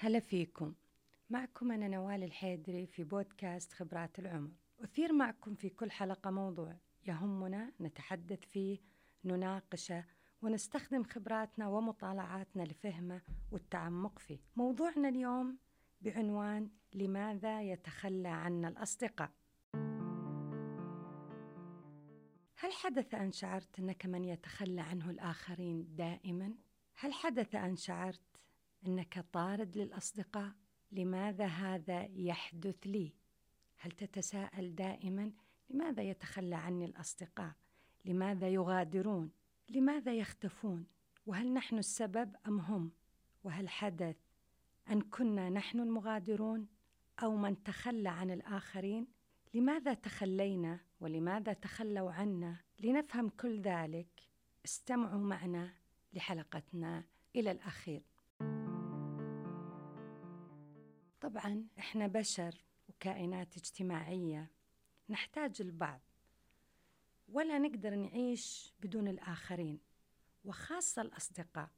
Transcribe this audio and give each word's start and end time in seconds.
هلا 0.00 0.20
فيكم. 0.20 0.74
معكم 1.30 1.72
أنا 1.72 1.88
نوال 1.88 2.22
الحيدري 2.22 2.86
في 2.86 3.04
بودكاست 3.04 3.72
خبرات 3.72 4.18
العمر. 4.18 4.50
أثير 4.80 5.12
معكم 5.12 5.54
في 5.54 5.68
كل 5.68 5.90
حلقة 5.90 6.30
موضوع 6.30 6.76
يهمنا 7.06 7.72
نتحدث 7.80 8.40
فيه 8.44 8.78
نناقشه 9.24 10.04
ونستخدم 10.42 11.02
خبراتنا 11.02 11.68
ومطالعاتنا 11.68 12.62
لفهمه 12.62 13.22
والتعمق 13.50 14.18
فيه. 14.18 14.38
موضوعنا 14.56 15.08
اليوم 15.08 15.58
بعنوان 16.00 16.70
لماذا 16.94 17.62
يتخلى 17.62 18.28
عنا 18.28 18.68
الأصدقاء؟ 18.68 19.30
هل 22.56 22.72
حدث 22.72 23.14
أن 23.14 23.32
شعرت 23.32 23.78
أنك 23.78 24.06
من 24.06 24.24
يتخلى 24.24 24.80
عنه 24.80 25.10
الآخرين 25.10 25.94
دائما؟ 25.96 26.54
هل 26.94 27.12
حدث 27.12 27.54
أن 27.54 27.76
شعرت 27.76 28.20
أنك 28.86 29.24
طارد 29.32 29.78
للأصدقاء؟ 29.78 30.52
لماذا 30.92 31.46
هذا 31.46 32.04
يحدث 32.04 32.86
لي؟ 32.86 33.14
هل 33.76 33.90
تتساءل 33.90 34.74
دائما 34.74 35.32
لماذا 35.70 36.02
يتخلى 36.02 36.56
عني 36.56 36.84
الأصدقاء؟ 36.84 37.52
لماذا 38.04 38.48
يغادرون؟ 38.48 39.30
لماذا 39.68 40.12
يختفون؟ 40.14 40.86
وهل 41.26 41.52
نحن 41.52 41.78
السبب 41.78 42.36
أم 42.46 42.60
هم؟ 42.60 42.92
وهل 43.44 43.68
حدث 43.68 44.16
أن 44.90 45.00
كنا 45.00 45.50
نحن 45.50 45.80
المغادرون 45.80 46.68
أو 47.22 47.36
من 47.36 47.62
تخلى 47.62 48.08
عن 48.08 48.30
الآخرين؟ 48.30 49.06
لماذا 49.54 49.94
تخلينا 49.94 50.80
ولماذا 51.00 51.52
تخلوا 51.52 52.12
عنا؟ 52.12 52.56
لنفهم 52.80 53.28
كل 53.28 53.60
ذلك 53.60 54.22
استمعوا 54.64 55.20
معنا 55.20 55.72
لحلقتنا 56.12 57.04
إلى 57.36 57.50
الأخير. 57.50 58.02
طبعا 61.20 61.66
إحنا 61.78 62.06
بشر 62.06 62.64
وكائنات 62.88 63.56
اجتماعية 63.56 64.50
نحتاج 65.08 65.56
البعض 65.60 66.00
ولا 67.28 67.58
نقدر 67.58 67.94
نعيش 67.94 68.72
بدون 68.80 69.08
الآخرين 69.08 69.78
وخاصة 70.44 71.02
الأصدقاء 71.02 71.70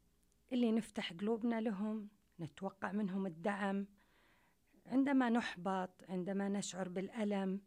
اللي 0.52 0.72
نفتح 0.72 1.12
قلوبنا 1.12 1.60
لهم 1.60 2.08
نتوقع 2.40 2.92
منهم 2.92 3.26
الدعم 3.26 3.86
عندما 4.86 5.30
نحبط 5.30 5.90
عندما 6.08 6.48
نشعر 6.48 6.88
بالألم 6.88 7.60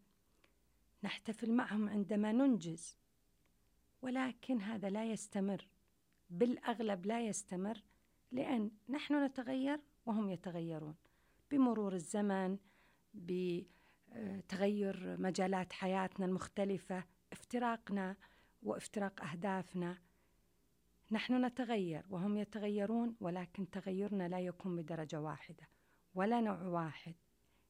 نحتفل 1.04 1.52
معهم 1.52 1.90
عندما 1.90 2.32
ننجز. 2.32 2.98
ولكن 4.02 4.62
هذا 4.62 4.90
لا 4.90 5.06
يستمر 5.06 5.68
بالأغلب 6.30 7.06
لا 7.06 7.28
يستمر 7.28 7.84
لأن 8.32 8.72
نحن 8.90 9.26
نتغير 9.26 9.80
وهم 10.06 10.30
يتغيرون. 10.30 10.96
بمرور 11.54 11.94
الزمن 11.94 12.58
بتغير 13.14 15.18
مجالات 15.20 15.74
حياتنا 15.74 16.26
المختلفة 16.26 17.04
افتراقنا 17.32 18.16
وافتراق 18.64 19.24
أهدافنا 19.24 19.98
نحن 21.12 21.46
نتغير 21.46 22.06
وهم 22.10 22.38
يتغيرون 22.38 23.16
ولكن 23.20 23.70
تغيرنا 23.70 24.28
لا 24.28 24.40
يكون 24.40 24.76
بدرجة 24.76 25.22
واحدة 25.22 25.70
ولا 26.16 26.42
نوع 26.42 26.62
واحد 26.62 27.16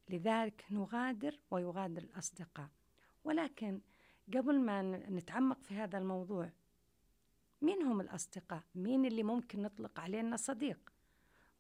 لذلك 0.10 0.66
نغادر 0.72 1.40
ويغادر 1.52 2.02
الأصدقاء 2.02 2.70
ولكن 3.24 3.82
قبل 4.34 4.60
ما 4.60 4.82
نتعمق 5.10 5.62
في 5.62 5.76
هذا 5.76 5.98
الموضوع 5.98 6.52
مين 7.62 7.82
هم 7.82 8.02
الأصدقاء؟ 8.02 8.64
مين 8.76 9.06
اللي 9.06 9.24
ممكن 9.24 9.62
نطلق 9.62 10.00
علينا 10.00 10.38
صديق؟ 10.38 10.94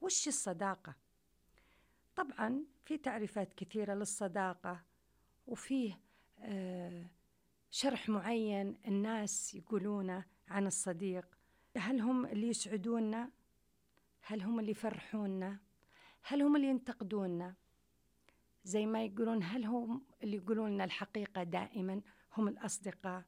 وش 0.01 0.27
الصداقة؟ 0.27 1.02
طبعا 2.15 2.63
في 2.85 2.97
تعريفات 2.97 3.53
كثيرة 3.53 3.93
للصداقة 3.93 4.81
وفيه 5.47 5.99
آه 6.39 7.05
شرح 7.71 8.09
معين 8.09 8.77
الناس 8.87 9.55
يقولونه 9.55 10.25
عن 10.47 10.67
الصديق 10.67 11.25
هل 11.77 12.01
هم 12.01 12.25
اللي 12.25 12.47
يسعدونا؟ 12.47 13.29
هل 14.21 14.41
هم 14.41 14.59
اللي 14.59 14.71
يفرحونا؟ 14.71 15.59
هل 16.23 16.41
هم 16.41 16.55
اللي 16.55 16.67
ينتقدونا؟ 16.67 17.55
زي 18.63 18.85
ما 18.85 19.05
يقولون 19.05 19.43
هل 19.43 19.65
هم 19.65 20.05
اللي 20.23 20.37
يقولون 20.37 20.71
لنا 20.71 20.83
الحقيقة 20.83 21.43
دائما 21.43 22.01
هم 22.37 22.47
الأصدقاء 22.47 23.23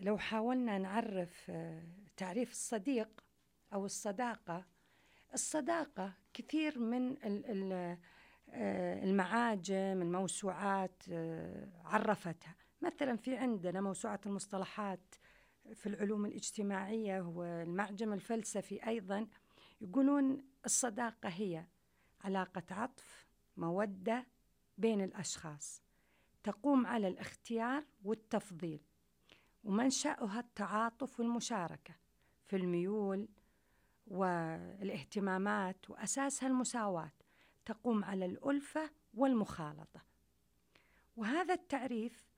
لو 0.00 0.18
حاولنا 0.18 0.78
نعرف 0.78 1.50
آه، 1.50 1.82
تعريف 2.16 2.50
الصديق 2.50 3.24
أو 3.72 3.84
الصداقة 3.84 4.66
الصداقة 5.34 6.12
كثير 6.34 6.78
من 6.78 7.16
آه، 7.72 7.98
المعاجم 8.54 10.02
الموسوعات 10.02 11.02
آه، 11.10 11.68
عرفتها. 11.84 12.54
مثلا 12.82 13.16
في 13.16 13.36
عندنا 13.36 13.80
موسوعة 13.80 14.20
المصطلحات 14.26 15.14
في 15.74 15.86
العلوم 15.86 16.26
الاجتماعية 16.26 17.20
والمعجم 17.20 18.12
الفلسفي 18.12 18.86
أيضا 18.86 19.26
يقولون 19.80 20.44
الصداقة 20.64 21.28
هي 21.28 21.64
علاقة 22.20 22.62
عطف 22.70 23.26
مودة 23.56 24.26
بين 24.78 25.00
الأشخاص 25.00 25.82
تقوم 26.42 26.86
على 26.86 27.08
الاختيار 27.08 27.84
والتفضيل 28.04 28.80
ومنشأها 29.64 30.40
التعاطف 30.40 31.20
والمشاركة 31.20 31.94
في 32.46 32.56
الميول 32.56 33.28
والاهتمامات 34.06 35.90
وأساسها 35.90 36.48
المساواة. 36.48 37.12
تقوم 37.72 38.04
على 38.04 38.24
الألفة 38.26 38.90
والمخالطة. 39.14 40.00
وهذا 41.16 41.54
التعريف 41.54 42.30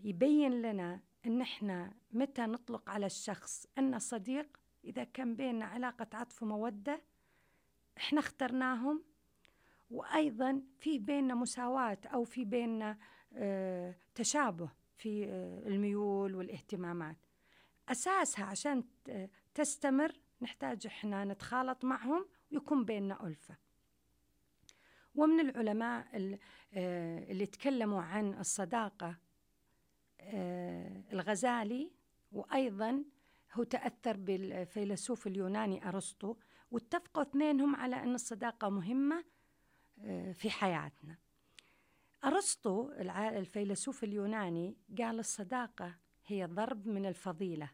يبين 0.00 0.62
لنا 0.62 1.00
أن 1.26 1.40
إحنا 1.40 1.94
متى 2.12 2.42
نطلق 2.42 2.90
على 2.90 3.06
الشخص 3.06 3.66
أنه 3.78 3.98
صديق 3.98 4.60
إذا 4.84 5.04
كان 5.04 5.36
بيننا 5.36 5.64
علاقة 5.64 6.06
عطف 6.12 6.42
ومودة 6.42 7.02
إحنا 7.96 8.20
اخترناهم. 8.20 9.04
وأيضا 9.90 10.62
في 10.78 10.98
بيننا 10.98 11.34
مساواة 11.34 11.98
أو 12.06 12.24
في 12.24 12.44
بيننا 12.44 12.98
آه 13.32 13.94
تشابه 14.14 14.70
في 14.96 15.24
آه 15.24 15.68
الميول 15.68 16.34
والاهتمامات. 16.34 17.16
أساسها 17.88 18.44
عشان 18.44 18.84
تستمر 19.54 20.12
نحتاج 20.42 20.86
إحنا 20.86 21.24
نتخالط 21.24 21.84
معهم 21.84 22.26
ويكون 22.52 22.84
بيننا 22.84 23.26
ألفة. 23.26 23.56
ومن 25.18 25.40
العلماء 25.40 26.06
آه، 26.74 27.30
اللي 27.30 27.46
تكلموا 27.46 28.02
عن 28.02 28.34
الصداقة 28.34 29.16
آه، 30.20 31.02
الغزالي 31.12 31.90
وأيضا 32.32 33.04
هو 33.52 33.62
تأثر 33.62 34.16
بالفيلسوف 34.16 35.26
اليوناني 35.26 35.88
أرسطو 35.88 36.36
واتفقوا 36.70 37.22
اثنينهم 37.22 37.76
على 37.76 37.96
أن 37.96 38.14
الصداقة 38.14 38.68
مهمة 38.68 39.24
آه، 40.00 40.32
في 40.32 40.50
حياتنا. 40.50 41.16
أرسطو 42.24 42.90
الفيلسوف 43.18 44.04
اليوناني 44.04 44.76
قال 44.98 45.18
الصداقة 45.18 45.94
هي 46.26 46.44
ضرب 46.44 46.86
من 46.86 47.06
الفضيلة 47.06 47.70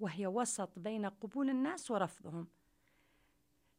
وهي 0.00 0.26
وسط 0.26 0.78
بين 0.78 1.06
قبول 1.06 1.50
الناس 1.50 1.90
ورفضهم. 1.90 2.48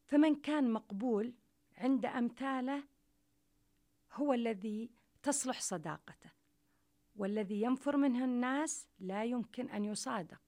فمن 0.06 0.36
كان 0.36 0.70
مقبول 0.70 1.34
عند 1.78 2.06
أمثاله 2.06 2.84
هو 4.14 4.34
الذي 4.34 4.90
تصلح 5.24 5.62
صداقته 5.62 6.30
والذي 7.16 7.62
ينفر 7.62 7.98
منه 7.98 8.26
الناس 8.26 8.88
لا 9.00 9.24
يمكن 9.24 9.70
أن 9.70 9.86
يصادق. 9.86 10.42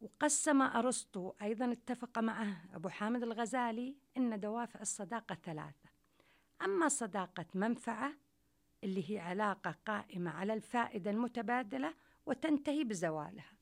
وقسم 0.00 0.62
أرسطو 0.62 1.32
أيضا 1.42 1.72
اتفق 1.72 2.18
معه 2.18 2.56
أبو 2.74 2.88
حامد 2.88 3.22
الغزالي 3.22 3.96
أن 4.16 4.40
دوافع 4.40 4.80
الصداقة 4.80 5.34
ثلاثة. 5.34 5.88
أما 6.62 6.88
صداقة 6.88 7.46
منفعة 7.54 8.12
اللي 8.84 9.10
هي 9.10 9.18
علاقة 9.18 9.74
قائمة 9.86 10.30
على 10.30 10.54
الفائدة 10.54 11.10
المتبادلة 11.10 11.94
وتنتهي 12.26 12.84
بزوالها. 12.84 13.52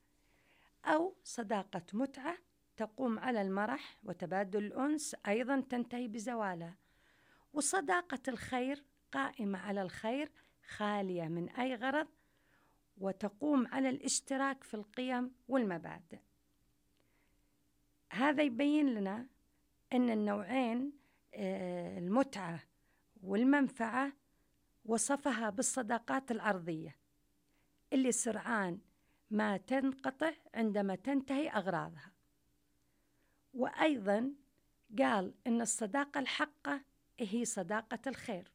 أو 0.84 1.16
صداقة 1.24 1.82
متعة 1.92 2.38
تقوم 2.76 3.18
على 3.18 3.42
المرح 3.42 3.98
وتبادل 4.04 4.64
الأنس 4.64 5.16
أيضا 5.26 5.60
تنتهي 5.60 6.08
بزوالها. 6.08 6.76
وصداقة 7.52 8.18
الخير 8.28 8.84
قائمة 9.12 9.58
على 9.58 9.82
الخير 9.82 10.30
خالية 10.68 11.28
من 11.28 11.48
أي 11.48 11.74
غرض 11.74 12.08
وتقوم 12.98 13.66
على 13.66 13.88
الاشتراك 13.88 14.64
في 14.64 14.74
القيم 14.74 15.34
والمبادئ. 15.48 16.18
هذا 18.12 18.42
يبين 18.42 18.94
لنا 18.94 19.26
أن 19.92 20.10
النوعين 20.10 20.92
آه، 21.34 21.98
المتعة 21.98 22.60
والمنفعة 23.22 24.12
وصفها 24.84 25.50
بالصداقات 25.50 26.30
العرضية 26.30 26.96
اللي 27.92 28.12
سرعان 28.12 28.78
ما 29.30 29.56
تنقطع 29.56 30.32
عندما 30.54 30.94
تنتهي 30.94 31.48
أغراضها. 31.48 32.12
وأيضا 33.54 34.34
قال 34.98 35.34
إن 35.46 35.60
الصداقة 35.60 36.20
الحقة 36.20 36.80
هي 37.28 37.44
صداقة 37.44 37.98
الخير 38.06 38.52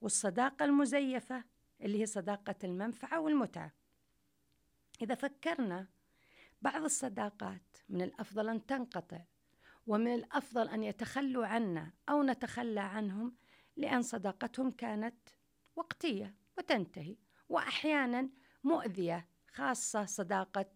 والصداقة 0.00 0.64
المزيفة 0.64 1.44
اللي 1.80 2.00
هي 2.00 2.06
صداقة 2.06 2.54
المنفعة 2.64 3.20
والمتعة. 3.20 3.72
إذا 5.02 5.14
فكرنا 5.14 5.88
بعض 6.62 6.84
الصداقات 6.84 7.76
من 7.88 8.02
الأفضل 8.02 8.48
أن 8.48 8.66
تنقطع 8.66 9.20
ومن 9.86 10.14
الأفضل 10.14 10.68
أن 10.68 10.82
يتخلوا 10.82 11.46
عنا 11.46 11.92
أو 12.08 12.22
نتخلى 12.22 12.80
عنهم 12.80 13.36
لأن 13.76 14.02
صداقتهم 14.02 14.70
كانت 14.70 15.28
وقتية 15.76 16.34
وتنتهي 16.58 17.16
وأحيانا 17.48 18.28
مؤذية 18.64 19.26
خاصة 19.52 20.04
صداقة 20.04 20.66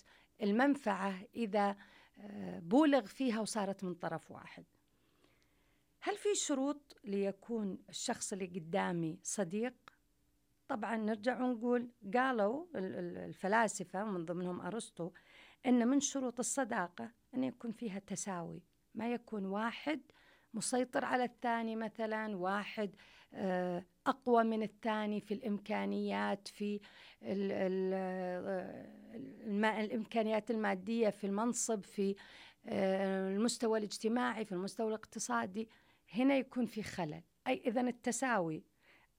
المنفعة 0.43 1.23
إذا 1.35 1.77
آه، 2.19 2.59
بولغ 2.59 3.07
فيها 3.07 3.41
وصارت 3.41 3.85
من 3.85 3.95
طرف 3.95 4.31
واحد. 4.31 4.65
هل 6.07 6.17
في 6.17 6.35
شروط 6.35 6.97
ليكون 7.05 7.79
الشخص 7.89 8.33
اللي 8.33 8.47
قدامي 8.47 9.19
صديق؟ 9.23 9.75
طبعا 10.69 10.97
نرجع 10.97 11.43
ونقول 11.43 11.89
قالوا 12.15 12.67
الفلاسفة 12.75 14.05
من 14.05 14.25
ضمنهم 14.25 14.61
أرسطو 14.61 15.11
أن 15.67 15.89
من 15.89 16.01
شروط 16.01 16.39
الصداقة 16.39 17.11
أن 17.35 17.45
يكون 17.45 17.73
فيها 17.73 17.99
تساوي 17.99 18.63
ما 18.95 19.13
يكون 19.13 19.47
واحد 19.47 20.01
مسيطر 20.55 21.05
على 21.05 21.25
الثاني 21.25 21.77
مثلا 21.77 22.37
واحد 22.37 22.97
آه، 23.35 23.85
أقوى 24.07 24.45
من 24.45 24.63
الثاني 24.63 25.21
في 25.21 25.35
الإمكانيات 25.35 26.49
في 26.49 26.81
ال 27.23 27.95
الإمكانيات 29.65 30.51
المادية 30.51 31.11
في 31.11 31.27
المنصب 31.27 31.85
في 31.85 32.15
آه، 32.67 33.29
المستوى 33.29 33.79
الاجتماعي 33.79 34.45
في 34.45 34.53
المستوى 34.53 34.89
الاقتصادي. 34.89 35.69
هنا 36.13 36.37
يكون 36.37 36.67
في 36.67 36.83
خلل. 36.83 37.23
أي 37.47 37.63
إذا 37.67 37.81
التساوي 37.81 38.63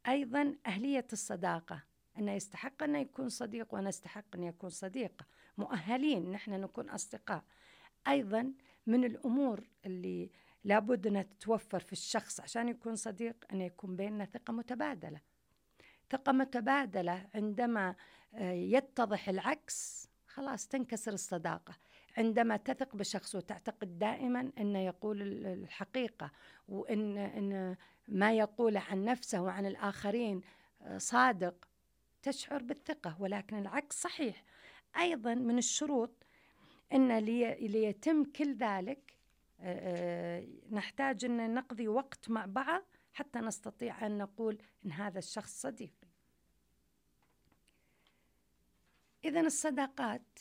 أيضا 0.07 0.55
أهلية 0.65 1.07
الصداقة. 1.13 1.83
أنه 2.17 2.31
يستحق 2.31 2.83
أن 2.83 2.95
يكون 2.95 3.29
صديق 3.29 3.73
وأنا 3.73 3.89
أستحق 3.89 4.35
أن 4.35 4.43
يكون 4.43 4.69
صديقة 4.69 5.25
مؤهلين 5.57 6.31
نحن 6.31 6.51
نكون 6.51 6.89
أصدقاء. 6.89 7.43
أيضا 8.07 8.53
من 8.87 9.03
الأمور 9.03 9.67
اللي 9.85 10.31
لابد 10.63 11.07
أنها 11.07 11.21
تتوفر 11.21 11.79
في 11.79 11.91
الشخص 11.93 12.39
عشان 12.39 12.69
يكون 12.69 12.95
صديق 12.95 13.45
أن 13.51 13.61
يكون 13.61 13.95
بيننا 13.95 14.25
ثقة 14.25 14.53
متبادلة. 14.53 15.21
ثقة 16.11 16.31
متبادلة 16.31 17.27
عندما 17.35 17.95
آه، 18.33 18.51
يتضح 18.51 19.29
العكس 19.29 20.09
خلاص 20.27 20.67
تنكسر 20.67 21.13
الصداقة. 21.13 21.73
عندما 22.17 22.57
تثق 22.57 22.95
بشخص 22.95 23.35
وتعتقد 23.35 23.99
دائما 23.99 24.51
أنه 24.57 24.79
يقول 24.79 25.21
الحقيقة 25.45 26.31
وأن 26.67 27.17
إن 27.17 27.75
ما 28.07 28.33
يقوله 28.33 28.79
عن 28.79 29.05
نفسه 29.05 29.41
وعن 29.41 29.65
الآخرين 29.65 30.41
آه، 30.81 30.97
صادق 30.97 31.67
تشعر 32.23 32.63
بالثقة. 32.63 33.15
ولكن 33.19 33.57
العكس 33.57 34.01
صحيح. 34.01 34.43
أيضا 34.97 35.33
من 35.33 35.57
الشروط 35.57 36.25
أن 36.93 37.17
ليتم 37.17 38.23
كل 38.23 38.55
ذلك 38.55 39.15
آه، 39.59 40.39
آه، 40.39 40.47
نحتاج 40.71 41.25
أن 41.25 41.53
نقضي 41.53 41.87
وقت 41.87 42.29
مع 42.29 42.45
بعض 42.45 42.83
حتى 43.13 43.39
نستطيع 43.39 44.05
أن 44.05 44.17
نقول 44.17 44.57
أن 44.85 44.91
هذا 44.91 45.19
الشخص 45.19 45.61
صديقي. 45.61 46.07
إذا 49.25 49.41
الصداقات 49.41 50.39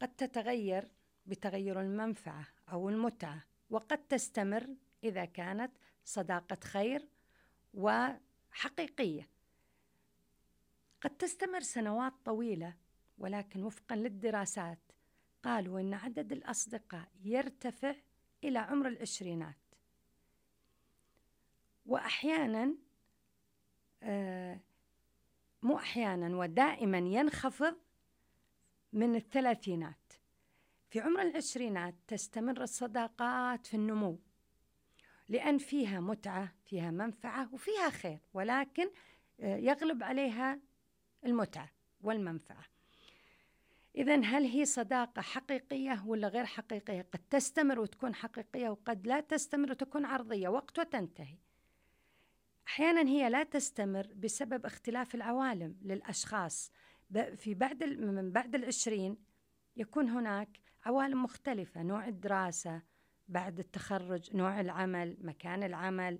قد 0.00 0.16
تتغير 0.16 0.88
بتغير 1.26 1.80
المنفعة 1.80 2.46
أو 2.72 2.88
المتعة 2.88 3.44
وقد 3.70 3.98
تستمر 3.98 4.68
إذا 5.04 5.24
كانت 5.24 5.72
صداقة 6.04 6.58
خير 6.64 7.08
وحقيقية. 7.74 9.28
قد 11.00 11.10
تستمر 11.10 11.60
سنوات 11.60 12.12
طويلة 12.24 12.74
ولكن 13.18 13.62
وفقا 13.62 13.96
للدراسات 13.96 14.78
قالوا 15.42 15.80
إن 15.80 15.94
عدد 15.94 16.32
الأصدقاء 16.32 17.08
يرتفع 17.24 17.94
إلى 18.44 18.58
عمر 18.58 18.88
العشرينات. 18.88 19.56
وأحيانا 21.86 22.74
آه 24.02 24.60
مو 25.62 25.78
أحيانا 25.78 26.36
ودائما 26.36 26.98
ينخفض 26.98 27.76
من 28.94 29.16
الثلاثينات 29.16 30.12
في 30.90 31.00
عمر 31.00 31.22
العشرينات 31.22 31.94
تستمر 32.08 32.62
الصداقات 32.62 33.66
في 33.66 33.74
النمو 33.74 34.18
لأن 35.28 35.58
فيها 35.58 36.00
متعة 36.00 36.52
فيها 36.64 36.90
منفعة 36.90 37.54
وفيها 37.54 37.90
خير 37.90 38.18
ولكن 38.34 38.90
آه، 39.40 39.56
يغلب 39.56 40.02
عليها 40.02 40.60
المتعة 41.24 41.70
والمنفعة 42.00 42.64
إذا 43.96 44.20
هل 44.20 44.44
هي 44.44 44.64
صداقة 44.64 45.22
حقيقية 45.22 46.04
ولا 46.06 46.28
غير 46.28 46.44
حقيقية؟ 46.44 47.06
قد 47.12 47.20
تستمر 47.30 47.80
وتكون 47.80 48.14
حقيقية 48.14 48.68
وقد 48.68 49.06
لا 49.06 49.20
تستمر 49.20 49.70
وتكون 49.70 50.04
عرضية 50.04 50.48
وقت 50.48 50.78
وتنتهي. 50.78 51.38
أحيانا 52.66 53.08
هي 53.08 53.30
لا 53.30 53.42
تستمر 53.42 54.06
بسبب 54.16 54.66
اختلاف 54.66 55.14
العوالم 55.14 55.76
للأشخاص 55.82 56.72
في 57.22 57.54
بعد 57.54 57.84
من 57.84 58.32
بعد 58.32 58.54
العشرين 58.54 59.16
يكون 59.76 60.08
هناك 60.08 60.60
عوالم 60.84 61.22
مختلفة 61.22 61.82
نوع 61.82 62.08
الدراسة 62.08 62.82
بعد 63.28 63.58
التخرج 63.58 64.36
نوع 64.36 64.60
العمل 64.60 65.16
مكان 65.20 65.62
العمل 65.62 66.18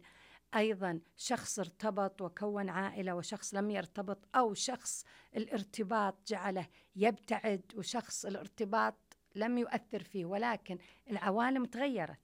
أيضا 0.57 1.01
شخص 1.17 1.59
ارتبط 1.59 2.23
وكون 2.23 2.69
عائلة 2.69 3.15
وشخص 3.15 3.55
لم 3.55 3.71
يرتبط 3.71 4.29
أو 4.37 4.55
شخص 4.55 5.05
الارتباط 5.37 6.29
جعله 6.29 6.67
يبتعد 6.97 7.63
وشخص 7.77 8.25
الارتباط 8.25 8.95
لم 9.35 9.59
يؤثر 9.59 10.03
فيه 10.03 10.25
ولكن 10.25 10.79
العوالم 11.11 11.65
تغيرت. 11.65 12.21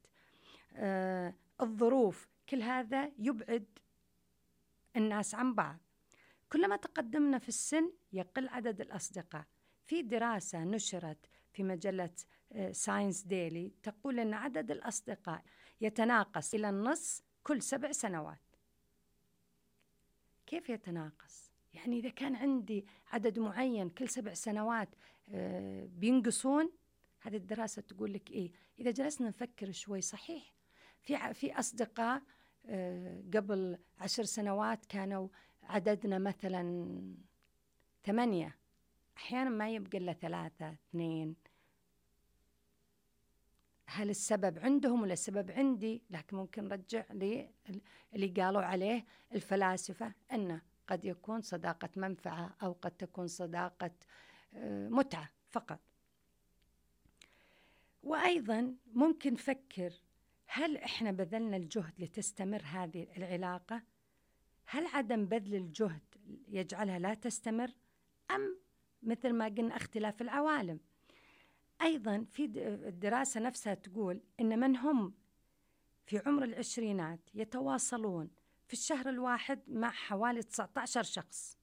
آه 0.74 1.34
الظروف 1.60 2.28
كل 2.48 2.62
هذا 2.62 3.10
يبعد 3.18 3.78
الناس 4.96 5.34
عن 5.34 5.54
بعض. 5.54 5.78
كلما 6.52 6.76
تقدمنا 6.76 7.38
في 7.38 7.48
السن 7.48 7.92
يقل 8.12 8.48
عدد 8.48 8.80
الأصدقاء. 8.80 9.44
في 9.86 10.02
دراسة 10.02 10.64
نشرت 10.64 11.26
في 11.52 11.62
مجلة 11.62 12.10
ساينس 12.72 13.24
آه، 13.24 13.28
ديلي 13.28 13.72
تقول 13.82 14.20
إن 14.20 14.34
عدد 14.34 14.70
الأصدقاء 14.70 15.42
يتناقص 15.80 16.54
إلى 16.54 16.68
النص 16.68 17.22
كل 17.42 17.62
سبع 17.62 17.92
سنوات. 17.92 18.38
كيف 20.46 20.70
يتناقص؟ 20.70 21.50
يعني 21.74 21.98
إذا 21.98 22.08
كان 22.08 22.36
عندي 22.36 22.86
عدد 23.12 23.38
معين 23.38 23.90
كل 23.90 24.08
سبع 24.08 24.34
سنوات 24.34 24.88
آه، 25.28 25.86
بينقصون؟ 25.86 26.72
هذه 27.20 27.36
الدراسة 27.36 27.82
تقول 27.82 28.12
لك 28.12 28.30
إيه 28.30 28.52
إذا 28.78 28.90
جلسنا 28.90 29.28
نفكر 29.28 29.72
شوي 29.72 30.00
صحيح. 30.00 30.54
في 31.02 31.34
في 31.34 31.58
أصدقاء 31.58 32.22
آه، 32.66 33.22
قبل 33.34 33.78
عشر 33.98 34.24
سنوات 34.24 34.86
كانوا 34.86 35.28
عددنا 35.70 36.18
مثلا 36.18 36.92
ثمانية. 38.04 38.56
أحيانا 39.16 39.50
ما 39.50 39.70
يبقى 39.70 39.98
إلا 39.98 40.12
ثلاثة 40.12 40.72
اثنين. 40.72 41.36
هل 43.86 44.10
السبب 44.10 44.58
عندهم 44.58 45.02
ولا 45.02 45.12
السبب 45.12 45.50
عندي؟ 45.50 46.02
لكن 46.10 46.36
ممكن 46.36 46.68
نرجع 46.68 47.04
اللي 48.14 48.28
قالوا 48.36 48.62
عليه 48.62 49.04
الفلاسفة 49.34 50.12
أنه 50.32 50.60
قد 50.88 51.04
يكون 51.04 51.40
صداقة 51.40 51.88
منفعة 51.96 52.54
أو 52.62 52.72
قد 52.72 52.90
تكون 52.90 53.26
صداقة 53.26 53.90
آه، 54.54 54.88
متعة 54.88 55.30
فقط. 55.50 55.80
وأيضا 58.02 58.74
ممكن 58.94 59.32
نفكر 59.32 59.92
هل 60.46 60.76
إحنا 60.76 61.12
بذلنا 61.12 61.56
الجهد 61.56 61.92
لتستمر 61.98 62.62
هذه 62.64 63.06
العلاقة؟ 63.16 63.82
هل 64.72 64.86
عدم 64.86 65.26
بذل 65.26 65.54
الجهد 65.54 66.02
يجعلها 66.48 66.98
لا 66.98 67.14
تستمر؟ 67.14 67.70
أم 68.30 68.56
مثل 69.02 69.32
ما 69.32 69.44
قلنا 69.44 69.76
اختلاف 69.76 70.22
العوالم. 70.22 70.80
أيضا 71.82 72.26
في 72.32 72.44
الدراسة 72.88 73.40
نفسها 73.40 73.74
تقول 73.74 74.20
إن 74.40 74.60
من 74.60 74.76
هم 74.76 75.14
في 76.06 76.18
عمر 76.26 76.44
العشرينات 76.44 77.20
يتواصلون 77.34 78.30
في 78.66 78.72
الشهر 78.72 79.08
الواحد 79.08 79.60
مع 79.68 79.90
حوالي 79.90 80.42
19 80.42 81.02
شخص 81.02 81.58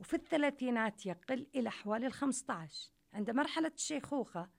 وفي 0.00 0.16
الثلاثينات 0.16 1.06
يقل 1.06 1.46
إلى 1.54 1.70
حوالي 1.70 2.10
15 2.10 2.90
عند 3.12 3.30
مرحلة 3.30 3.72
الشيخوخة 3.74 4.50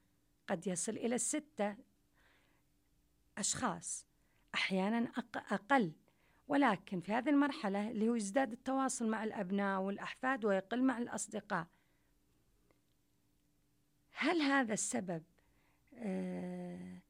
قد 0.47 0.67
يصل 0.67 0.91
إلى 0.91 1.15
الستة 1.15 1.77
أشخاص 3.37 4.05
أحيانا 4.55 5.11
أقل. 5.35 5.91
ولكن 6.47 6.99
في 6.99 7.13
هذه 7.13 7.29
المرحلة 7.29 7.91
اللي 7.91 8.09
هو 8.09 8.15
يزداد 8.15 8.51
التواصل 8.51 9.09
مع 9.09 9.23
الأبناء 9.23 9.81
والأحفاد 9.81 10.45
ويقل 10.45 10.83
مع 10.83 10.97
الأصدقاء. 10.97 11.67
هل 14.11 14.41
هذا 14.41 14.73
السبب 14.73 15.23
آه 15.93 17.01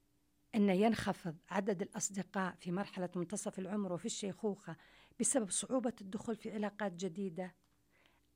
أن 0.55 0.69
ينخفض 0.69 1.35
عدد 1.49 1.81
الأصدقاء 1.81 2.55
في 2.55 2.71
مرحلة 2.71 3.09
منتصف 3.15 3.59
العمر 3.59 3.93
وفي 3.93 4.05
الشيخوخة 4.05 4.75
بسبب 5.19 5.49
صعوبة 5.49 5.93
الدخول 6.01 6.35
في 6.35 6.51
علاقات 6.51 6.91
جديدة؟ 6.91 7.55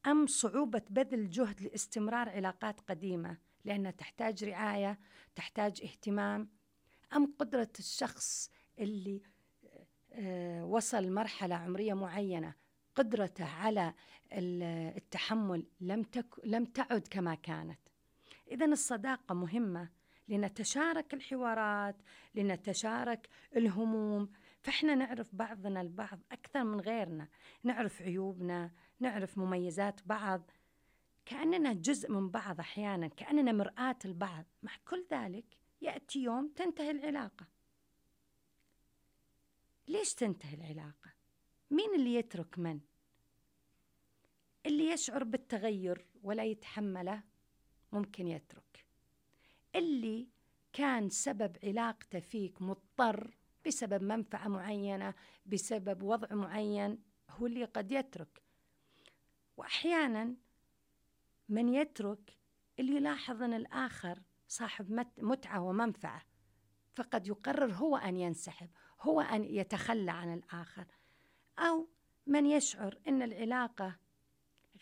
أم 0.06 0.28
صعوبة 0.28 0.82
بذل 0.90 1.30
جهد 1.30 1.62
لاستمرار 1.62 2.30
علاقات 2.30 2.80
قديمة 2.80 3.38
لأنها 3.66 3.92
تحتاج 3.92 4.44
رعاية 4.44 5.00
تحتاج 5.36 5.82
اهتمام؟ 5.84 6.50
أم 7.16 7.34
قدرة 7.40 7.72
الشخص 7.80 8.52
اللي 8.80 9.22
وصل 10.62 11.12
مرحلة 11.12 11.56
عمرية 11.56 11.94
معينة 11.94 12.54
قدرته 12.96 13.46
على 13.46 13.94
التحمل 14.34 15.66
لم 15.82 16.04
تك 16.04 16.36
لم 16.44 16.66
تعد 16.66 17.08
كما 17.08 17.36
كانت. 17.36 17.80
إذا 18.52 18.66
الصداقة 18.66 19.36
مهمة 19.36 19.90
لنتشارك 20.28 21.14
الحوارات 21.14 21.96
لنتشارك 22.36 23.30
الهموم. 23.56 24.30
فإحنا 24.62 24.96
نعرف 24.96 25.36
بعضنا 25.36 25.82
البعض 25.82 26.20
أكثر 26.32 26.64
من 26.64 26.82
غيرنا 26.82 27.28
نعرف 27.64 28.02
عيوبنا 28.02 28.72
نعرف 29.00 29.38
مميزات 29.38 30.08
بعض. 30.08 30.52
كأننا 31.26 31.74
جزء 31.74 32.12
من 32.12 32.30
بعض 32.30 32.60
أحيانا 32.60 33.08
كأننا 33.08 33.52
مرآة 33.52 33.98
البعض. 34.06 34.46
مع 34.64 34.72
كل 34.86 35.06
ذلك 35.12 35.46
يأتي 35.82 36.24
يوم 36.24 36.52
تنتهي 36.56 36.92
العلاقة. 36.92 37.46
ليش 39.92 40.14
تنتهي 40.14 40.54
العلاقة؟ 40.54 41.12
مين 41.72 41.96
اللي 41.96 42.16
يترك 42.16 42.60
من؟ 42.60 42.80
اللي 44.66 44.86
يشعر 44.92 45.24
بالتغير 45.24 46.06
ولا 46.24 46.44
يتحمله 46.44 47.24
ممكن 47.92 48.28
يترك 48.28 48.86
اللي 49.76 50.28
كان 50.74 51.10
سبب 51.10 51.58
علاقته 51.64 52.20
فيك 52.20 52.62
مضطر 52.62 53.38
بسبب 53.66 54.04
منفعة 54.04 54.48
معينة 54.48 55.14
بسبب 55.46 56.04
وضع 56.04 56.36
معين 56.36 57.04
هو 57.30 57.46
اللي 57.46 57.66
قد 57.66 57.92
يترك 57.92 58.42
وأحيانا 59.58 60.36
من 61.50 61.70
يترك 61.74 62.38
اللي 62.80 62.96
يلاحظ 62.96 63.42
أن 63.42 63.54
الآخر 63.54 64.22
صاحب 64.48 65.06
متعة 65.18 65.62
ومنفعة 65.62 66.22
فقد 66.96 67.28
يقرر 67.28 67.74
هو 67.74 67.98
أن 67.98 68.18
ينسحب 68.18 68.70
هو 69.02 69.22
أن 69.22 69.44
يتخلى 69.44 70.12
عن 70.12 70.34
الآخر 70.34 70.86
أو 71.60 71.88
من 72.28 72.46
يشعر 72.46 73.00
أن 73.08 73.22
العلاقة 73.22 73.96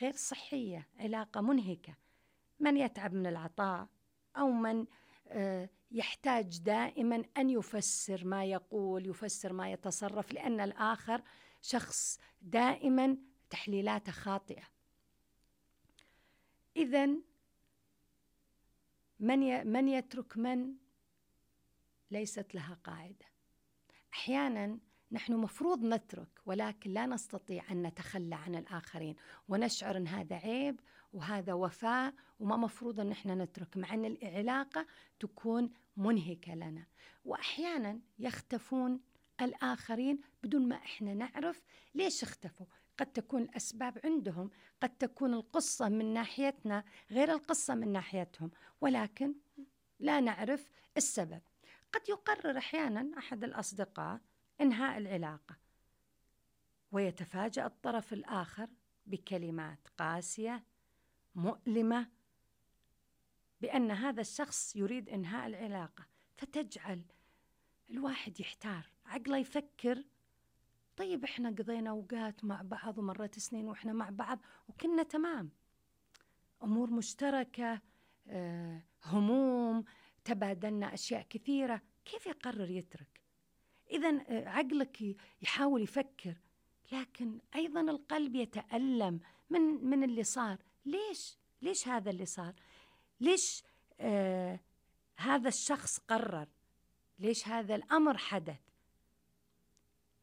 غير 0.02 0.16
صحية 0.16 0.88
علاقة 1.00 1.42
منهكة 1.42 1.96
من 2.60 2.78
يتعب 2.78 3.14
من 3.14 3.28
العطاء 3.28 3.88
أو 4.38 4.52
من 4.52 4.86
آه، 5.28 5.70
يحتاج 5.92 6.60
دائما 6.60 7.24
أن 7.38 7.50
يفسر 7.50 8.26
ما 8.26 8.46
يقول 8.46 9.08
يفسر 9.08 9.54
ما 9.54 9.72
يتصرف 9.72 10.34
لأن 10.34 10.60
الآخر 10.60 11.22
شخص 11.62 12.20
دائما 12.42 13.18
تحليلاته 13.50 14.12
خاطئة. 14.12 14.64
إذا 16.78 17.06
من 19.20 19.68
من 19.68 19.88
يترك 19.88 20.38
من 20.38 20.76
ليست 22.12 22.56
لها 22.56 22.78
قاعدة. 22.84 23.26
أحيانا 24.14 24.80
نحن 25.12 25.34
مفروض 25.34 25.84
نترك 25.84 26.42
ولكن 26.46 26.92
لا 26.94 27.06
نستطيع 27.06 27.72
أن 27.72 27.84
نتخلى 27.84 28.36
عن 28.36 28.56
الآخرين 28.56 29.16
ونشعر 29.48 29.98
أن 29.98 30.08
هذا 30.08 30.36
عيب 30.36 30.80
وهذا 31.14 31.54
وفاء 31.54 32.14
وما 32.40 32.58
مفروض 32.58 33.00
أن 33.00 33.12
إحنا 33.12 33.36
نترك 33.36 33.78
مع 33.78 33.94
أن 33.94 34.06
العلاقة 34.06 34.86
تكون 35.20 35.72
منهكة 35.98 36.56
لنا. 36.56 36.86
وأحيانا 37.26 38.00
يختفون 38.20 39.00
الآخرين 39.42 40.20
بدون 40.44 40.68
ما 40.68 40.76
إحنا 40.76 41.14
نعرف 41.14 41.64
ليش 41.96 42.24
اختفوا. 42.24 42.66
قد 42.98 43.06
تكون 43.06 43.42
الأسباب 43.42 44.00
عندهم 44.04 44.50
قد 44.82 44.90
تكون 44.90 45.34
القصة 45.34 45.90
من 45.90 46.14
ناحيتنا 46.14 46.84
غير 47.12 47.32
القصة 47.32 47.76
من 47.76 47.92
ناحيتهم 47.92 48.52
ولكن 48.82 49.36
لا 50.00 50.20
نعرف 50.20 50.70
السبب. 50.98 51.42
قد 51.94 52.10
يقرر 52.10 52.58
أحيانا 52.58 53.18
أحد 53.18 53.44
الأصدقاء 53.44 54.22
إنهاء 54.62 54.98
العلاقة 54.98 55.56
ويتفاجأ 56.92 57.66
الطرف 57.66 58.14
الآخر 58.14 58.68
بكلمات 59.06 59.88
قاسية 59.98 60.64
مؤلمة 61.36 62.08
بأن 63.62 63.92
هذا 63.92 64.22
الشخص 64.22 64.76
يريد 64.76 65.10
إنهاء 65.10 65.48
العلاقة. 65.48 66.06
فتجعل 66.38 67.02
الواحد 67.90 68.40
يحتار 68.40 68.86
عقله 69.06 69.38
يفكر 69.38 70.04
طيب 70.98 71.24
إحنا 71.24 71.50
قضينا 71.50 71.90
أوقات 71.90 72.46
مع 72.46 72.62
بعض 72.62 72.98
ومرت 72.98 73.40
سنين 73.40 73.68
وإحنا 73.68 73.94
مع 73.94 74.10
بعض 74.10 74.40
وكنا 74.68 75.04
تمام. 75.04 75.50
أمور 76.64 76.90
مشتركة 76.90 77.82
آه، 78.28 78.82
هموم 79.06 79.84
تبادلنا 80.30 80.94
أشياء 80.94 81.26
كثيرة 81.30 81.82
كيف 82.06 82.26
يقرر 82.26 82.70
يترك؟ 82.70 83.22
اذا 83.92 84.10
آه، 84.10 84.50
عقلك 84.50 85.18
يحاول 85.42 85.82
يفكر 85.82 86.36
لكن 86.92 87.40
أيضا 87.56 87.82
القلب 87.82 88.36
يتألم 88.36 89.20
من 89.50 89.62
من 89.62 90.04
اللي 90.04 90.24
صار. 90.24 90.58
ليش؟ 90.86 91.38
ليش 91.62 91.88
هذا 91.88 92.10
اللي 92.10 92.26
صار؟ 92.26 92.54
ليش 93.20 93.64
آه 94.00 94.60
هذا 95.16 95.48
الشخص 95.48 96.00
قرر؟ 96.00 96.48
ليش 97.20 97.48
هذا 97.48 97.76
الأمر 97.76 98.18
حدث؟ 98.18 98.62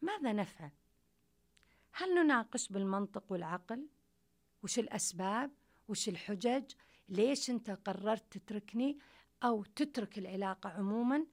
ماذا 0.02 0.32
نفعل؟ 0.32 0.70
هل 1.92 2.14
نناقش 2.14 2.68
بالمنطق 2.68 3.32
والعقل؟ 3.32 3.88
وش 4.62 4.78
الأسباب؟ 4.78 5.50
وش 5.88 6.08
الحجج؟ 6.08 6.72
ليش 7.08 7.50
أنت 7.50 7.70
قررت 7.70 8.38
تتركني؟ 8.38 8.98
أو 9.42 9.64
تترك 9.64 10.18
العلاقة 10.18 10.70
عموما. 10.70 11.26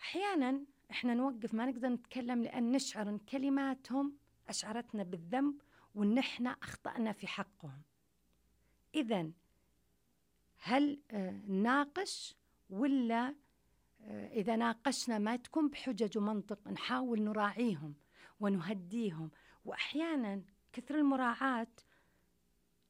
أحيانا 0.00 0.64
إحنا 0.90 1.14
نوقف 1.14 1.54
ما 1.54 1.66
نقدر 1.66 1.88
نتكلم 1.88 2.42
لأن 2.42 2.72
نشعر 2.72 3.08
إن 3.08 3.18
كلماتهم 3.18 4.16
أشعرتنا 4.48 5.02
بالذنب 5.02 5.60
وان 5.94 6.18
إحنا 6.18 6.50
أخطأنا 6.50 7.12
في 7.12 7.26
حقهم. 7.26 7.82
اذا 8.94 9.30
هل 10.58 11.00
آه، 11.10 11.40
ناقش 11.46 12.36
ولا 12.70 13.34
آه، 14.00 14.28
إذا 14.28 14.56
ناقشنا 14.56 15.18
ما 15.18 15.36
تكون 15.36 15.68
بحجج 15.68 16.18
ومنطق 16.18 16.68
نحاول 16.68 17.22
نراعيهم 17.22 17.94
ونهديهم. 18.40 19.30
وأحيانا 19.64 20.42
كثر 20.72 20.94
المراعاة 20.94 21.68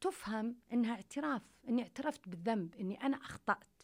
تفهم 0.01 0.55
إنها 0.73 0.95
اعتراف 0.95 1.41
إني 1.69 1.81
اعترفت 1.81 2.29
بالذنب 2.29 2.75
إني 2.75 3.03
أنا 3.03 3.17
أخطأت. 3.17 3.76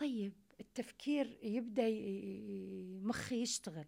طيب 0.00 0.32
التفكير 0.60 1.38
يبدأ 1.42 1.88
مخي 3.08 3.42
يشتغل 3.42 3.86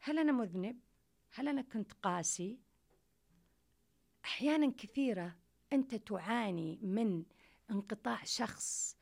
هل 0.00 0.18
أنا 0.18 0.32
مذنب؟ 0.32 0.80
هل 1.30 1.48
أنا 1.48 1.62
كنت 1.62 1.92
قاسي؟ 1.92 2.58
أحيانا 4.24 4.72
كثيرة 4.78 5.36
أنت 5.72 5.94
تعاني 5.94 6.78
من 6.82 7.24
انقطاع 7.70 8.24
شخص 8.24 8.96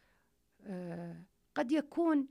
آه، 0.67 1.23
قد 1.55 1.73
يكون 1.73 2.27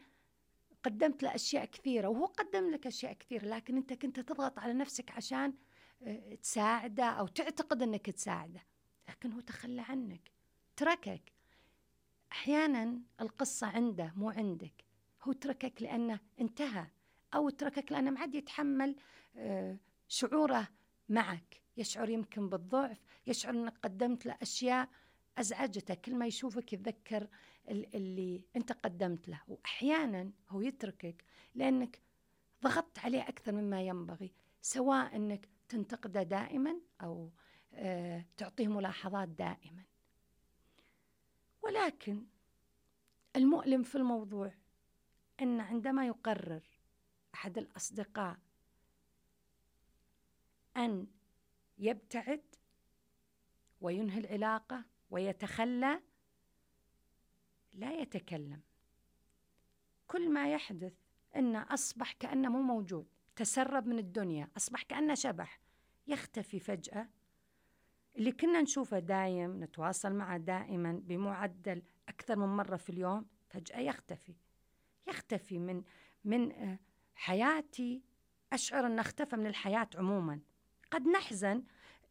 قدمت 0.84 1.24
له 1.24 1.36
أشياء 1.36 1.66
كثيرة 1.66 2.08
وهو 2.08 2.26
قدم 2.26 2.70
لك 2.70 2.88
أشياء 2.88 3.14
كثيرة 3.14 3.46
لكن 3.46 3.78
أنت 3.78 3.94
كنت 3.94 4.20
تضغط 4.20 4.60
على 4.60 4.74
نفسك 4.74 5.12
عشان 5.12 5.54
آه، 6.04 6.36
تساعده 6.36 7.06
أو 7.06 7.28
تعتقد 7.28 7.82
أنك 7.82 8.10
تساعده 8.10 8.62
لكن 9.10 9.32
هو 9.32 9.40
تخلى 9.40 9.82
عنك 9.82 10.32
تركك 10.76 11.33
أحيانا 12.34 13.00
القصة 13.22 13.68
عنده 13.68 14.14
مو 14.16 14.30
عندك. 14.30 14.84
هو 15.24 15.32
تركك 15.32 15.82
لأنه 15.82 16.20
انتهى 16.42 16.88
أو 17.34 17.50
تركك 17.50 17.92
لأنه 17.92 18.12
ما 18.12 18.20
عاد 18.20 18.36
يتحمل 18.36 18.96
آه، 19.36 19.78
شعوره 20.08 20.68
معك. 21.10 21.62
يشعر 21.78 22.10
يمكن 22.10 22.50
بالضعف 22.50 23.02
يشعر 23.28 23.54
أنك 23.54 23.78
قدمت 23.78 24.26
له 24.26 24.38
أشياء 24.42 24.90
أزعجته. 25.38 25.94
كل 25.94 26.16
ما 26.16 26.26
يشوفك 26.26 26.74
يتذكر 26.74 27.28
اللي 27.70 28.44
أنت 28.56 28.72
قدمت 28.72 29.28
له. 29.28 29.42
وأحيانا 29.48 30.32
هو 30.50 30.62
يتركك 30.62 31.24
لأنك 31.56 32.02
ضغطت 32.64 33.00
عليه 33.00 33.22
أكثر 33.22 33.52
مما 33.52 33.82
ينبغي. 33.82 34.34
سواء 34.62 35.16
أنك 35.16 35.48
تنتقده 35.70 36.24
دائما 36.24 36.76
أو 37.02 37.32
آه 37.74 38.26
تعطيه 38.38 38.68
ملاحظات 38.68 39.30
دائما. 39.30 39.84
ولكن 41.64 42.26
المؤلم 43.36 43.84
في 43.84 43.96
الموضوع 43.96 44.54
أن 45.42 45.60
عندما 45.60 46.08
يقرر 46.08 46.64
أحد 47.34 47.58
الأصدقاء 47.58 48.38
أن 50.78 51.08
يبتعد 51.78 52.44
وينهي 53.82 54.20
العلاقة 54.20 54.86
ويتخلى 55.10 56.02
لا 57.74 57.92
يتكلم. 57.92 58.62
كل 60.08 60.30
ما 60.30 60.54
يحدث 60.54 60.94
انه 61.36 61.74
أصبح 61.74 62.12
كأنه 62.14 62.50
مو 62.50 62.62
موجود 62.62 63.08
تسرب 63.36 63.88
من 63.88 64.00
الدنيا 64.00 64.50
أصبح 64.58 64.84
كأنه 64.84 65.14
شبح 65.14 65.60
يختفي 66.08 66.60
فجأة 66.60 67.10
اللي 68.16 68.32
كنا 68.32 68.62
نشوفه 68.62 69.00
دايم 69.00 69.64
نتواصل 69.64 70.14
معه 70.14 70.38
دائما 70.38 70.94
بمعدل 71.04 71.82
أكثر 72.10 72.36
من 72.36 72.48
مرة 72.48 72.76
في 72.76 72.90
اليوم 72.90 73.26
فجأة 73.50 73.80
يختفي. 73.80 74.36
يختفي 75.08 75.60
من 75.60 75.84
من 76.24 76.52
آه، 76.52 76.80
حياتي. 77.16 78.02
أشعر 78.54 78.86
إنه 78.86 79.02
اختفى 79.02 79.36
من 79.36 79.48
الحياة 79.48 79.90
عموما. 79.96 80.40
قد 80.92 81.08
نحزن 81.08 81.64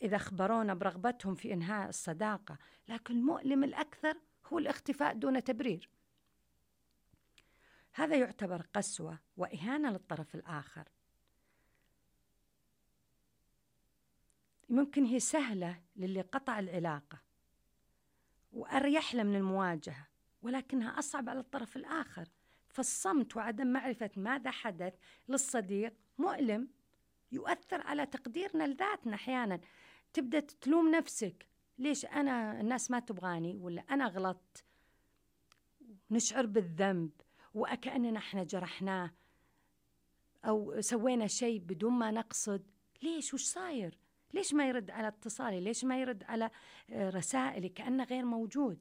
إذا 0.02 0.16
أخبرونا 0.16 0.74
برغبتهم 0.74 1.34
في 1.34 1.52
إنهاء 1.52 1.88
الصداقة 1.88 2.58
لكن 2.88 3.14
المؤلم 3.14 3.64
الأكثر 3.64 4.18
هو 4.46 4.58
الاختفاء 4.58 5.14
دون 5.14 5.44
تبرير. 5.44 5.90
هذا 7.94 8.16
يعتبر 8.16 8.66
قسوة 8.74 9.18
وإهانة 9.36 9.90
للطرف 9.90 10.34
الآخر. 10.34 10.88
ممكن 14.72 15.04
هي 15.04 15.20
سهلة 15.20 15.80
للي 15.96 16.20
قطع 16.20 16.58
العلاقة 16.58 17.18
وأريح 18.52 19.14
له 19.14 19.22
من 19.22 19.36
المواجهة 19.36 20.08
ولكنها 20.42 20.98
أصعب 20.98 21.28
على 21.28 21.40
الطرف 21.40 21.76
الآخر. 21.76 22.28
فالصمت 22.68 23.36
وعدم 23.36 23.66
معرفة 23.66 24.10
ماذا 24.16 24.50
حدث 24.50 24.94
للصديق 25.28 25.94
مؤلم 26.18 26.68
يؤثر 27.32 27.80
على 27.80 28.06
تقديرنا 28.06 28.64
لذاتنا 28.64 29.14
أحيانا. 29.14 29.60
تبدأ 30.12 30.40
تلوم 30.40 30.90
نفسك. 30.90 31.46
ليش 31.78 32.04
أنا 32.06 32.60
الناس 32.60 32.90
ما 32.90 33.00
تبغاني 33.00 33.56
ولا 33.56 33.82
أنا 33.90 34.06
غلطت؟ 34.06 34.64
نشعر 36.10 36.46
بالذنب 36.46 37.10
وكأننا 37.54 38.18
إحنا 38.18 38.44
جرحناه 38.44 39.10
أو 40.44 40.80
سوينا 40.80 41.26
شيء 41.26 41.60
بدون 41.60 41.92
ما 41.92 42.10
نقصد. 42.10 42.62
ليش؟ 43.02 43.34
وش 43.34 43.44
صاير؟ 43.44 44.01
ليش 44.32 44.54
ما 44.54 44.68
يرد 44.68 44.90
على 44.90 45.08
اتصالي؟ 45.08 45.60
ليش 45.60 45.84
ما 45.84 46.00
يرد 46.00 46.24
على 46.24 46.50
آه، 46.90 47.10
رسائلي 47.10 47.68
كأنه 47.68 48.04
غير 48.04 48.24
موجود؟ 48.24 48.78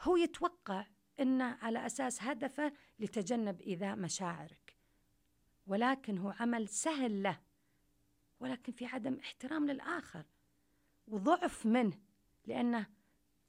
هو 0.00 0.16
يتوقع 0.16 0.86
أنه 1.20 1.58
على 1.62 1.86
أساس 1.86 2.22
هدفه 2.22 2.72
لتجنب 2.98 3.60
إيذاء 3.60 3.96
مشاعرك. 3.96 4.76
ولكن 5.66 6.18
هو 6.18 6.34
عمل 6.40 6.68
سهل 6.68 7.22
له. 7.22 7.40
ولكن 8.40 8.72
في 8.72 8.86
عدم 8.86 9.18
احترام 9.20 9.66
للآخر. 9.66 10.24
وضعف 11.08 11.66
منه. 11.66 11.98
لأنه 12.46 12.86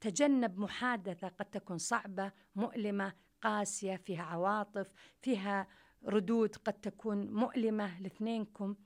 تجنب 0.00 0.58
محادثة 0.58 1.28
قد 1.28 1.44
تكون 1.44 1.78
صعبة 1.78 2.32
مؤلمة 2.56 3.12
قاسية 3.42 3.96
فيها 3.96 4.22
عواطف 4.22 4.92
فيها 5.20 5.66
ردود 6.04 6.56
قد 6.56 6.72
تكون 6.72 7.32
مؤلمة 7.32 8.00
لإثنينكم. 8.00 8.76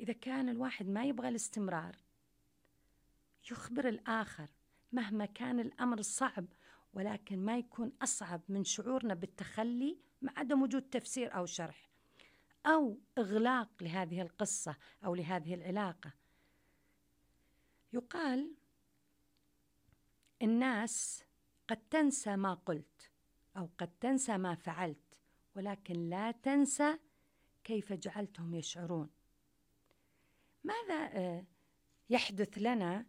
إذا 0.00 0.12
كان 0.12 0.48
الواحد 0.48 0.88
ما 0.88 1.04
يبغى 1.04 1.28
الاستمرار 1.28 1.96
يخبر 3.50 3.88
الآخر 3.88 4.48
مهما 4.92 5.26
كان 5.26 5.60
الأمر 5.60 6.02
صعب 6.02 6.46
ولكن 6.92 7.44
ما 7.44 7.58
يكون 7.58 7.92
أصعب 8.02 8.40
من 8.48 8.64
شعورنا 8.64 9.14
بالتخلي 9.14 9.98
مع 10.22 10.32
عدم 10.36 10.62
وجود 10.62 10.82
تفسير 10.82 11.36
أو 11.36 11.46
شرح 11.46 11.90
أو 12.66 12.98
إغلاق 13.18 13.68
لهذه 13.80 14.22
القصة 14.22 14.76
أو 15.04 15.14
لهذه 15.14 15.54
العلاقة. 15.54 16.12
يقال 17.92 18.54
الناس 20.42 21.24
قد 21.68 21.76
تنسى 21.90 22.36
ما 22.36 22.54
قلت 22.54 23.10
أو 23.56 23.68
قد 23.78 23.90
تنسى 24.00 24.38
ما 24.38 24.54
فعلت 24.54 25.18
ولكن 25.56 26.08
لا 26.08 26.30
تنسى 26.30 26.98
كيف 27.64 27.92
جعلتهم 27.92 28.54
يشعرون. 28.54 29.10
ماذا 30.64 31.10
آه، 31.12 31.44
يحدث 32.10 32.58
لنا 32.58 33.06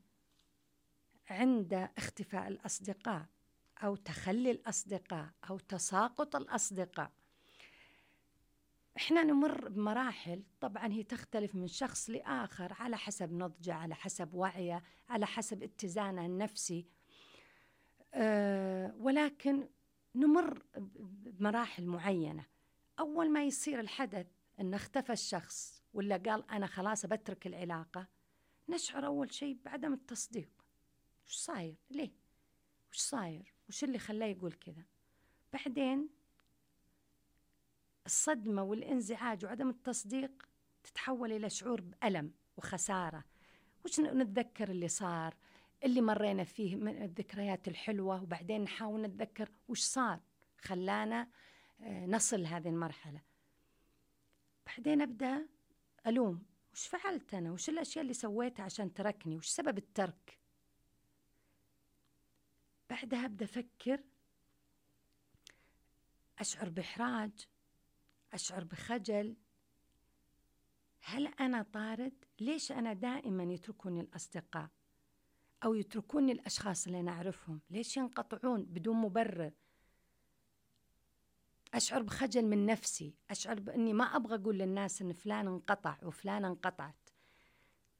عند 1.29 1.89
اختفاء 1.97 2.47
الأصدقاء 2.47 3.25
أو 3.83 3.95
تخلي 3.95 4.51
الأصدقاء 4.51 5.29
أو 5.49 5.59
تساقط 5.59 6.35
الأصدقاء؟ 6.35 7.11
إحنا 8.97 9.23
نمر 9.23 9.69
بمراحل 9.69 10.43
طبعا 10.61 10.87
هي 10.87 11.03
تختلف 11.03 11.55
من 11.55 11.67
شخص 11.67 12.09
لآخر 12.09 12.73
على 12.73 12.97
حسب 12.97 13.33
نضجه 13.33 13.73
على 13.73 13.95
حسب 13.95 14.33
وعيه 14.33 14.83
على 15.09 15.25
حسب 15.25 15.63
اتزانه 15.63 16.25
النفسي. 16.25 16.85
أه 18.13 18.95
ولكن 18.97 19.69
نمر 20.15 20.63
بمراحل 20.77 21.85
معينة. 21.85 22.45
أول 22.99 23.29
ما 23.31 23.43
يصير 23.43 23.79
الحدث 23.79 24.27
إن 24.59 24.73
اختفى 24.73 25.13
الشخص 25.13 25.78
ولا 25.93 26.17
قال 26.17 26.51
أنا 26.51 26.67
خلاص 26.67 27.05
بترك 27.05 27.47
العلاقة؟ 27.47 28.07
نشعر 28.69 29.05
أول 29.05 29.33
شيء 29.33 29.57
بعدم 29.65 29.93
التصديق. 29.93 30.49
وش 31.27 31.35
صاير؟ 31.35 31.75
ليه؟ 31.89 32.11
وش 32.91 32.97
صاير؟ 32.97 33.53
وش 33.69 33.83
اللي 33.83 33.99
خلاه 33.99 34.27
يقول 34.27 34.53
كذا؟ 34.53 34.83
بعدين 35.53 36.09
الصدمة 38.05 38.63
والإنزعاج 38.63 39.45
وعدم 39.45 39.69
التصديق 39.69 40.49
تتحول 40.83 41.31
إلى 41.31 41.49
شعور 41.49 41.81
بألم 41.81 42.33
وخسارة. 42.57 43.23
وش 43.85 43.99
نتذكر 43.99 44.71
اللي 44.71 44.87
صار؟ 44.87 45.35
اللي 45.83 46.01
مرينا 46.01 46.43
فيه 46.43 46.75
من 46.75 47.03
الذكريات 47.03 47.67
الحلوة 47.67 48.23
وبعدين 48.23 48.61
نحاول 48.61 49.01
نتذكر 49.01 49.49
وش 49.67 49.81
صار؟ 49.81 50.19
خلانا 50.57 51.27
آه، 51.81 52.05
نصل 52.05 52.45
هذه 52.45 52.69
المرحلة. 52.69 53.21
بعدين 54.67 55.01
أبدأ 55.01 55.47
ألوم 56.07 56.45
وش 56.73 56.87
فعلت 56.87 57.33
أنا 57.33 57.51
وش 57.51 57.69
الأشياء 57.69 58.01
اللي 58.03 58.13
سويتها 58.13 58.63
عشان 58.63 58.93
تركني 58.93 59.37
وش 59.37 59.47
سبب 59.47 59.77
الترك 59.77 60.39
بعدها 62.89 63.25
أبدأ 63.25 63.45
أفكر 63.45 64.03
أشعر 66.39 66.69
بإحراج 66.69 67.47
أشعر 68.33 68.63
بخجل 68.63 69.35
هل 71.01 71.27
أنا 71.27 71.61
طارد؟ 71.61 72.25
ليش 72.39 72.71
أنا 72.71 72.93
دائما 72.93 73.43
يتركوني 73.43 74.01
الأصدقاء؟ 74.01 74.69
أو 75.63 75.73
يتركوني 75.73 76.31
الأشخاص 76.31 76.85
اللي 76.85 76.99
أنا 76.99 77.11
أعرفهم؟ 77.11 77.61
ليش 77.69 77.97
ينقطعون 77.97 78.65
بدون 78.65 78.97
مبرر؟ 78.97 79.51
أشعر 81.73 82.01
بخجل 82.01 82.45
من 82.45 82.65
نفسي 82.65 83.13
أشعر 83.29 83.59
بأني 83.59 83.93
ما 83.93 84.03
أبغى 84.03 84.35
أقول 84.35 84.57
للناس 84.57 85.01
أن 85.01 85.13
فلان 85.13 85.47
انقطع 85.47 85.97
وفلانة 86.03 86.47
انقطعت. 86.47 87.09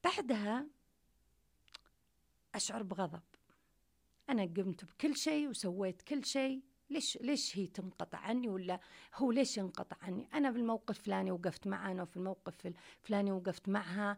بعدها 0.03 0.65
أشعر 2.55 2.83
بغضب. 2.83 3.21
أنا 4.29 4.43
قمت 4.43 4.85
بكل 4.85 5.15
شيء 5.15 5.49
وسويت 5.49 6.01
كل 6.01 6.25
شيء. 6.25 6.61
ليش 6.89 7.17
ليش 7.21 7.57
هي 7.57 7.67
تنقطع 7.67 8.17
عني 8.17 8.49
ولا 8.49 8.79
هو 9.15 9.31
ليش 9.31 9.57
ينقطع 9.57 9.97
عني 10.01 10.27
أنا 10.33 10.51
في 10.51 10.57
الموقف 10.57 10.97
الفلاني 10.97 11.31
وقفت 11.31 11.67
معها 11.67 11.91
أنا 11.91 12.01
وفي 12.01 12.17
الموقف 12.17 12.73
الفلاني 13.01 13.31
وقفت 13.31 13.69
معها 13.69 14.17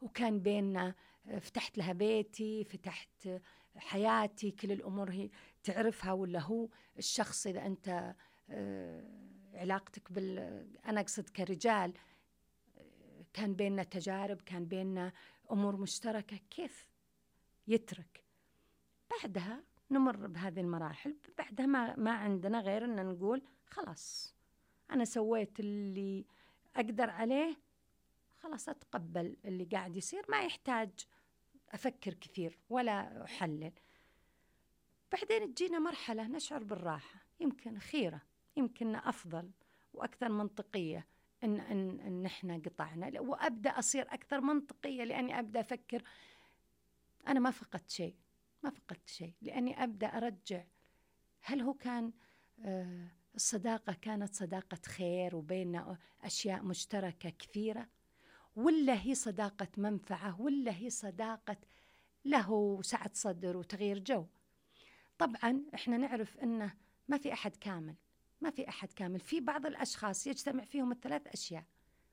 وكان 0.00 0.40
بيننا 0.40 0.94
فتحت 1.40 1.78
لها 1.78 1.92
بيتي 1.92 2.64
فتحت 2.64 3.28
حياتي 3.76 4.50
كل 4.50 4.72
الأمور 4.72 5.10
هي 5.10 5.30
تعرفها 5.64 6.12
ولا 6.12 6.40
هو 6.40 6.68
الشخص 6.98 7.46
إذا 7.46 7.66
أنت 7.66 7.88
آه، 7.88 8.16
علاقتك 9.54 10.12
بال 10.12 10.38
أنا 10.86 11.00
أقصد 11.00 11.28
كرجال 11.28 11.92
كان 13.32 13.54
بيننا 13.54 13.82
تجارب 13.82 14.40
كان 14.40 14.64
بيننا 14.64 15.12
أمور 15.52 15.76
مشتركة 15.76 16.40
كيف 16.50 16.88
يترك؟ 17.66 18.24
بعدها 19.10 19.62
نمر 19.90 20.26
بهذه 20.26 20.60
المراحل 20.60 21.16
بعدها 21.38 21.66
ما, 21.66 21.96
ما 21.96 22.10
عندنا 22.10 22.60
غير 22.60 22.84
أن 22.84 23.06
نقول 23.06 23.42
خلاص 23.66 24.34
أنا 24.90 25.04
سويت 25.04 25.60
اللي 25.60 26.24
أقدر 26.76 27.10
عليه 27.10 27.56
خلاص 28.36 28.68
أتقبل 28.68 29.36
اللي 29.44 29.64
قاعد 29.64 29.96
يصير 29.96 30.24
ما 30.28 30.42
يحتاج 30.42 30.90
أفكر 31.70 32.14
كثير 32.14 32.58
ولا 32.68 33.24
أحلل. 33.24 33.72
بعدين 35.12 35.54
تجينا 35.54 35.78
مرحلة 35.78 36.26
نشعر 36.26 36.64
بالراحة 36.64 37.26
يمكن 37.40 37.78
خيرة. 37.78 38.22
يمكن 38.56 38.96
أفضل 38.96 39.50
وأكثر 39.94 40.28
منطقية 40.28 41.06
إن 41.44 41.60
إن 41.60 42.00
إن 42.00 42.26
إحنا 42.26 42.56
قطعنا. 42.56 43.20
وأبدأ 43.20 43.70
أصير 43.70 44.02
أكثر 44.02 44.40
منطقية 44.40 45.04
لأني 45.04 45.38
أبدأ 45.38 45.60
أفكر 45.60 46.02
أنا 47.28 47.40
ما 47.40 47.50
فقدت 47.50 47.90
شيء 47.90 48.14
ما 48.62 48.70
فقدت 48.70 49.08
شيء. 49.08 49.34
لأني 49.42 49.84
أبدأ 49.84 50.06
أرجع 50.06 50.64
هل 51.42 51.60
هو 51.60 51.74
كان 51.74 52.12
آه 52.64 53.08
الصداقة 53.34 53.92
كانت 53.92 54.34
صداقة 54.34 54.78
خير 54.86 55.36
وبيننا 55.36 55.98
أشياء 56.24 56.62
مشتركة 56.62 57.30
كثيرة؟ 57.30 57.88
ولا 58.56 59.02
هي 59.02 59.14
صداقة 59.14 59.68
منفعة؟ 59.76 60.40
ولا 60.40 60.76
هي 60.76 60.90
صداقة 60.90 61.56
له 62.24 62.78
سعة 62.82 63.10
صدر 63.14 63.56
وتغيير 63.56 63.98
جو؟ 63.98 64.26
طبعا 65.18 65.64
إحنا 65.74 65.96
نعرف 65.96 66.38
إنه 66.38 66.74
ما 67.08 67.18
في 67.18 67.32
أحد 67.32 67.56
كامل. 67.56 67.94
ما 68.46 68.52
في 68.52 68.68
أحد 68.68 68.92
كامل 68.92 69.20
في 69.20 69.40
بعض 69.40 69.66
الأشخاص 69.66 70.26
يجتمع 70.26 70.64
فيهم 70.64 70.92
الثلاث 70.92 71.26
أشياء 71.26 71.64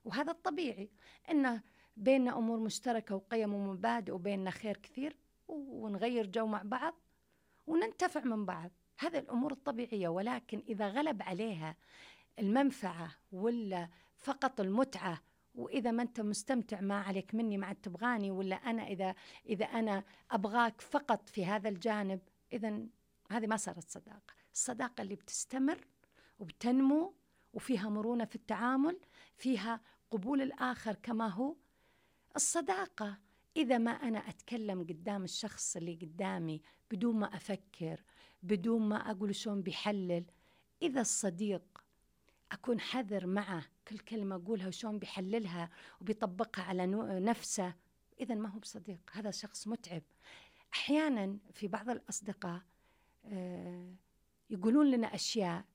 وهذا 0.05 0.31
الطبيعي 0.31 0.89
أنه 1.29 1.61
بيننا 1.97 2.37
أمور 2.37 2.59
مشتركة 2.59 3.15
وقيم 3.15 3.53
ومبادئ 3.53 4.11
وبيننا 4.11 4.51
خير 4.51 4.77
كثير 4.77 5.17
ونغير 5.47 6.25
جو 6.27 6.45
مع 6.45 6.61
بعض 6.65 6.93
وننتفع 7.67 8.23
من 8.23 8.45
بعض. 8.45 8.71
هذه 8.97 9.19
الأمور 9.19 9.51
الطبيعية 9.51 10.07
ولكن 10.07 10.63
إذا 10.67 10.87
غلب 10.87 11.21
عليها 11.21 11.75
المنفعة 12.39 13.11
ولا 13.31 13.89
فقط 14.17 14.61
المتعة 14.61 15.21
وإذا 15.55 15.91
ما 15.91 16.03
أنت 16.03 16.21
مستمتع 16.21 16.81
ما 16.81 17.01
عليك 17.01 17.35
مني 17.35 17.57
ما 17.57 17.67
عاد 17.67 17.75
تبغاني 17.75 18.31
ولا 18.31 18.55
أنا 18.55 18.87
إذا 18.87 19.15
إذا 19.45 19.65
أنا 19.65 20.03
أبغاك 20.31 20.81
فقط 20.81 21.29
في 21.29 21.45
هذا 21.45 21.69
الجانب 21.69 22.19
إذا 22.53 22.85
هذه 23.31 23.47
ما 23.47 23.57
صارت 23.57 23.89
صداقة. 23.89 24.33
الصداقة 24.53 25.01
اللي 25.01 25.15
بتستمر 25.15 25.87
وبتنمو 26.39 27.13
وفيها 27.53 27.89
مرونة 27.89 28.25
في 28.25 28.35
التعامل 28.35 28.99
فيها 29.35 29.81
قبول 30.11 30.41
الآخر 30.41 30.95
كما 30.95 31.27
هو. 31.27 31.55
الصداقة 32.35 33.17
إذا 33.57 33.77
ما 33.77 33.91
أنا 33.91 34.19
أتكلم 34.19 34.83
قدام 34.83 35.23
الشخص 35.23 35.75
اللي 35.75 35.95
قدامي 35.95 36.61
بدون 36.91 37.15
ما 37.15 37.35
أفكر 37.35 38.03
بدون 38.43 38.81
ما 38.81 39.11
أقول 39.11 39.35
شلون 39.35 39.61
بيحلل 39.61 40.25
إذا 40.81 41.01
الصديق 41.01 41.83
أكون 42.51 42.79
حذر 42.79 43.25
معه 43.25 43.65
كل 43.87 43.97
كلمة 43.97 44.35
أقولها 44.35 44.67
وشون 44.67 44.99
بيحللها 44.99 45.69
وبيطبقها 46.01 46.63
على 46.63 46.85
نفسه 47.19 47.73
إذا 48.19 48.35
ما 48.35 48.49
هو 48.49 48.59
بصديق. 48.59 48.99
هذا 49.11 49.31
شخص 49.31 49.67
متعب. 49.67 50.01
أحيانا 50.73 51.37
في 51.53 51.67
بعض 51.67 51.89
الأصدقاء 51.89 52.61
آه، 53.25 53.95
يقولون 54.49 54.91
لنا 54.91 55.15
أشياء 55.15 55.65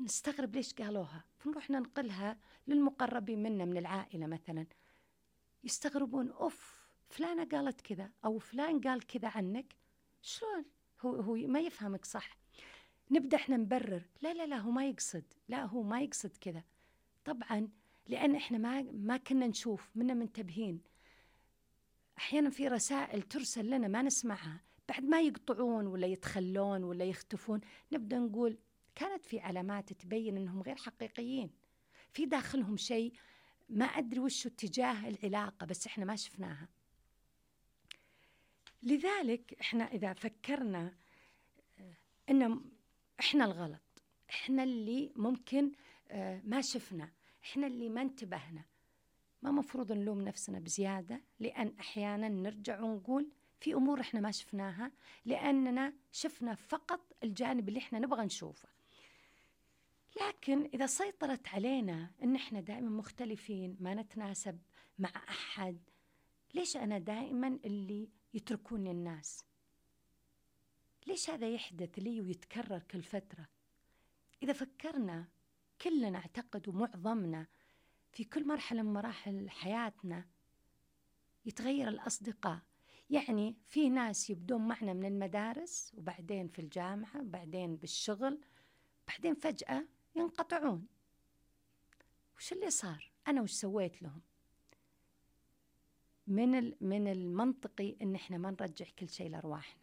نستغرب 0.00 0.56
ليش 0.56 0.74
قالوها. 0.74 1.24
فنروح 1.38 1.70
ننقلها 1.70 2.38
للمقربين 2.66 3.42
منا 3.42 3.64
من 3.64 3.76
العائلة 3.76 4.26
مثلا. 4.26 4.66
يستغربون 5.64 6.30
أوف 6.30 6.86
فلانة 7.08 7.44
قالت 7.44 7.80
كذا 7.80 8.10
أو 8.24 8.38
فلان 8.38 8.80
قال 8.80 9.06
كذا 9.06 9.28
عنك. 9.28 9.76
شلون؟ 10.22 10.64
هو 11.00 11.14
هو 11.14 11.34
ما 11.34 11.60
يفهمك 11.60 12.04
صح. 12.04 12.38
نبدأ 13.10 13.36
إحنا 13.36 13.56
نبرر. 13.56 14.02
لا 14.22 14.34
لا 14.34 14.46
لا 14.46 14.56
هو 14.56 14.70
ما 14.70 14.88
يقصد. 14.88 15.24
لا 15.48 15.64
هو 15.64 15.82
ما 15.82 16.00
يقصد 16.00 16.36
كذا. 16.36 16.62
طبعا 17.24 17.68
لأن 18.08 18.36
إحنا 18.36 18.58
ما 18.58 18.82
ما 18.82 19.16
كنا 19.16 19.46
نشوف 19.46 19.90
منا 19.94 20.14
منتبهين. 20.14 20.80
أحيانا 22.18 22.50
في 22.50 22.68
رسائل 22.68 23.22
ترسل 23.22 23.70
لنا 23.70 23.88
ما 23.88 24.02
نسمعها. 24.02 24.60
بعد 24.88 25.04
ما 25.04 25.20
يقطعون 25.20 25.86
ولا 25.86 26.06
يتخلون 26.06 26.84
ولا 26.84 27.04
يختفون 27.04 27.60
نبدأ 27.92 28.18
نقول 28.18 28.58
كانت 28.96 29.24
في 29.24 29.40
علامات 29.40 29.92
تبين 29.92 30.36
إنهم 30.36 30.62
غير 30.62 30.76
حقيقيين. 30.76 31.50
في 32.12 32.26
داخلهم 32.26 32.76
شيء 32.76 33.12
ما 33.68 33.84
أدري 33.84 34.20
وش 34.20 34.46
اتجاه 34.46 35.08
العلاقة 35.08 35.66
بس 35.66 35.86
إحنا 35.86 36.04
ما 36.04 36.16
شفناها. 36.16 36.68
لذلك 38.82 39.56
إحنا 39.60 39.84
إذا 39.84 40.12
فكرنا 40.12 40.94
ان 42.30 42.60
إحنا 43.20 43.44
الغلط. 43.44 43.80
إحنا 44.30 44.62
اللي 44.62 45.12
ممكن 45.16 45.72
آه، 46.08 46.40
ما 46.44 46.60
شفنا. 46.60 47.10
إحنا 47.44 47.66
اللي 47.66 47.88
ما 47.88 48.02
انتبهنا. 48.02 48.64
ما 49.42 49.50
مفروض 49.50 49.92
نلوم 49.92 50.20
نفسنا 50.20 50.58
بزيادة 50.58 51.20
لأن 51.40 51.74
أحيانا 51.80 52.28
نرجع 52.28 52.80
ونقول 52.80 53.30
في 53.60 53.74
أمور 53.74 54.00
إحنا 54.00 54.20
ما 54.20 54.30
شفناها 54.30 54.92
لأننا 55.24 55.92
شفنا 56.12 56.54
فقط 56.54 57.00
الجانب 57.24 57.68
اللي 57.68 57.78
إحنا 57.78 57.98
نبغى 57.98 58.24
نشوفه. 58.24 58.75
لكن 60.20 60.64
إذا 60.74 60.86
سيطرت 60.86 61.48
علينا 61.48 62.10
إن 62.22 62.36
إحنا 62.36 62.60
دائما 62.60 62.88
مختلفين 62.90 63.76
ما 63.80 63.94
نتناسب 63.94 64.58
مع 64.98 65.08
أحد 65.28 65.78
ليش 66.54 66.76
أنا 66.76 66.98
دائما 66.98 67.58
اللي 67.64 68.08
يتركوني 68.34 68.90
الناس؟ 68.90 69.44
ليش 71.06 71.30
هذا 71.30 71.48
يحدث 71.48 71.98
لي 71.98 72.20
ويتكرر 72.20 72.78
كل 72.78 73.02
فترة؟ 73.02 73.48
إذا 74.42 74.52
فكرنا 74.52 75.28
كلنا 75.82 76.18
أعتقد 76.18 76.68
ومعظمنا 76.68 77.46
في 78.12 78.24
كل 78.24 78.46
مرحلة 78.46 78.82
من 78.82 78.92
مراحل 78.92 79.50
حياتنا 79.50 80.24
يتغير 81.46 81.88
الأصدقاء. 81.88 82.58
يعني 83.10 83.56
في 83.66 83.88
ناس 83.88 84.30
يبدون 84.30 84.68
معنا 84.68 84.92
من 84.92 85.04
المدارس 85.04 85.92
وبعدين 85.94 86.48
في 86.48 86.58
الجامعة 86.58 87.20
وبعدين 87.20 87.76
بالشغل 87.76 88.40
بعدين 89.08 89.34
فجأة 89.34 89.84
ينقطعون. 90.16 90.86
وش 92.36 92.52
اللي 92.52 92.70
صار؟ 92.70 93.10
أنا 93.28 93.42
وش 93.42 93.52
سويت 93.52 94.02
لهم؟ 94.02 94.20
من 96.26 96.74
من 96.80 97.08
المنطقي 97.08 97.96
إن 98.02 98.14
إحنا 98.14 98.38
ما 98.38 98.50
نرجع 98.50 98.86
كل 98.98 99.08
شيء 99.08 99.30
لأرواحنا. 99.30 99.82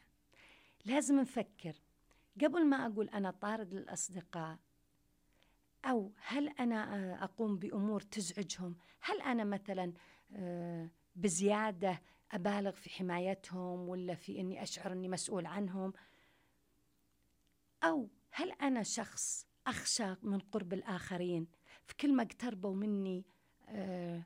لازم 0.86 1.20
نفكر. 1.20 1.76
قبل 2.42 2.66
ما 2.66 2.86
أقول 2.86 3.10
أنا 3.10 3.32
طارد 3.32 3.74
للأصدقاء 3.74 4.58
أو 5.86 6.12
هل 6.26 6.50
أنا 6.50 7.24
أقوم 7.24 7.58
بأمور 7.58 8.02
تزعجهم؟ 8.02 8.76
هل 9.02 9.22
أنا 9.22 9.44
مثلا 9.44 9.94
آه، 10.36 10.90
بزيادة 11.16 12.02
أبالغ 12.32 12.72
في 12.72 12.90
حمايتهم 12.90 13.90
ولا 13.90 14.16
في 14.16 14.40
إني 14.40 14.64
أشعر 14.64 14.92
إني 14.92 15.08
مسؤول 15.08 15.46
عنهم؟ 15.46 15.94
أو 17.84 18.10
هل 18.32 18.52
أنا 18.52 18.84
شخص 18.84 19.48
أخشى 19.68 20.16
من 20.24 20.40
قرب 20.40 20.74
الآخرين. 20.74 21.48
في 21.86 21.96
كل 21.96 22.14
ما 22.14 22.24
اقتربوا 22.24 22.76
مني 22.76 23.26
آه، 23.70 24.24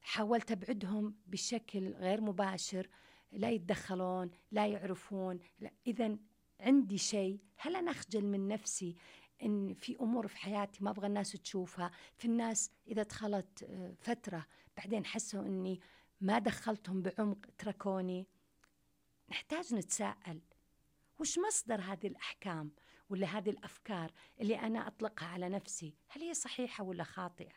حاولت 0.00 0.50
أبعدهم 0.50 1.14
بشكل 1.26 1.88
غير 1.88 2.20
مباشر. 2.20 2.88
لا 3.32 3.50
يتدخلون 3.50 4.30
لا 4.52 4.66
يعرفون. 4.66 5.40
اذا 5.86 6.16
عندي 6.60 6.98
شيء. 6.98 7.38
هل 7.56 7.76
أنا 7.76 7.90
أخجل 7.90 8.24
من 8.24 8.48
نفسي 8.48 8.96
إن 9.42 9.74
في 9.74 9.96
أمور 10.00 10.26
في 10.26 10.36
حياتي 10.36 10.84
ما 10.84 10.90
أبغى 10.90 11.06
الناس 11.06 11.32
تشوفها؟ 11.32 11.90
في 12.16 12.24
الناس 12.24 12.70
إذا 12.88 13.02
دخلت 13.02 13.62
آه، 13.62 13.94
فترة 14.00 14.46
بعدين 14.76 15.06
حسوا 15.06 15.40
إني 15.40 15.80
ما 16.20 16.38
دخلتهم 16.38 17.02
بعمق 17.02 17.38
تركوني. 17.58 18.26
نحتاج 19.30 19.74
نتساءل. 19.74 20.40
وش 21.20 21.38
مصدر 21.38 21.80
هذه 21.80 22.06
الأحكام؟ 22.06 22.70
ولا 23.08 23.26
هذه 23.26 23.50
الأفكار 23.50 24.12
اللي 24.40 24.60
أنا 24.60 24.86
أطلقها 24.86 25.28
على 25.28 25.48
نفسي 25.48 25.94
هل 26.08 26.22
هي 26.22 26.34
صحيحة 26.34 26.84
ولا 26.84 27.04
خاطئة؟ 27.04 27.52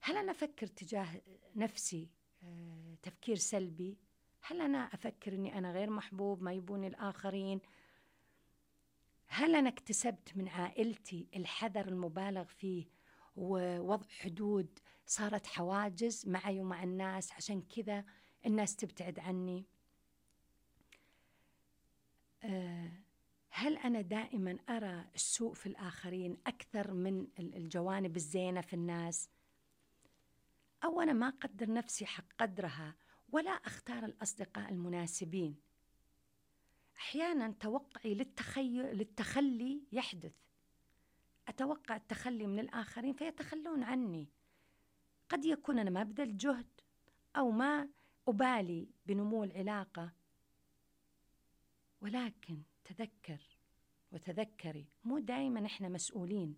هل 0.00 0.16
أنا 0.16 0.32
أفكر 0.32 0.66
تجاه 0.66 1.20
نفسي 1.56 2.08
آه، 2.42 2.94
تفكير 3.02 3.36
سلبي؟ 3.36 3.98
هل 4.42 4.60
أنا 4.60 4.78
أفكر 4.78 5.32
أني 5.34 5.58
أنا 5.58 5.72
غير 5.72 5.90
محبوب 5.90 6.42
ما 6.42 6.52
يبوني 6.52 6.86
الآخرين؟ 6.86 7.60
هل 9.26 9.54
أنا 9.54 9.68
اكتسبت 9.68 10.36
من 10.36 10.48
عائلتي 10.48 11.28
الحذر 11.36 11.88
المبالغ 11.88 12.44
فيه 12.44 12.86
ووضع 13.36 14.08
حدود 14.08 14.78
صارت 15.06 15.46
حواجز 15.46 16.28
معي 16.28 16.60
ومع 16.60 16.82
الناس 16.82 17.32
عشان 17.32 17.62
كذا 17.62 18.04
الناس 18.46 18.76
تبتعد 18.76 19.18
عني؟ 19.18 19.66
آه، 22.44 23.05
هل 23.58 23.76
أنا 23.76 24.00
دائما 24.00 24.58
أرى 24.68 25.04
السوء 25.14 25.54
في 25.54 25.66
الآخرين 25.66 26.36
أكثر 26.46 26.94
من 26.94 27.26
الجوانب 27.38 28.16
الزينة 28.16 28.60
في 28.60 28.74
الناس؟ 28.74 29.30
أو 30.84 31.00
أنا 31.00 31.12
ما 31.12 31.28
أقدر 31.28 31.72
نفسي 31.72 32.06
حق 32.06 32.24
قدرها 32.38 32.94
ولا 33.32 33.50
أختار 33.50 34.04
الأصدقاء 34.04 34.70
المناسبين؟ 34.70 35.56
أحيانا 36.96 37.54
توقعي 37.60 38.14
للتخي... 38.14 38.82
للتخلي 38.82 39.82
يحدث. 39.92 40.34
أتوقع 41.48 41.96
التخلي 41.96 42.46
من 42.46 42.58
الآخرين 42.58 43.12
فيتخلون 43.12 43.82
عني. 43.82 44.28
قد 45.28 45.44
يكون 45.44 45.78
أنا 45.78 45.90
ما 45.90 46.02
بذلت 46.02 46.34
جهد 46.34 46.80
أو 47.36 47.50
ما 47.50 47.88
أبالي 48.28 48.88
بنمو 49.06 49.44
العلاقة. 49.44 50.12
ولكن 52.00 52.62
تذكر 52.86 53.40
وتذكري. 54.12 54.86
مو 55.04 55.18
دائما 55.18 55.66
إحنا 55.66 55.88
مسؤولين. 55.88 56.56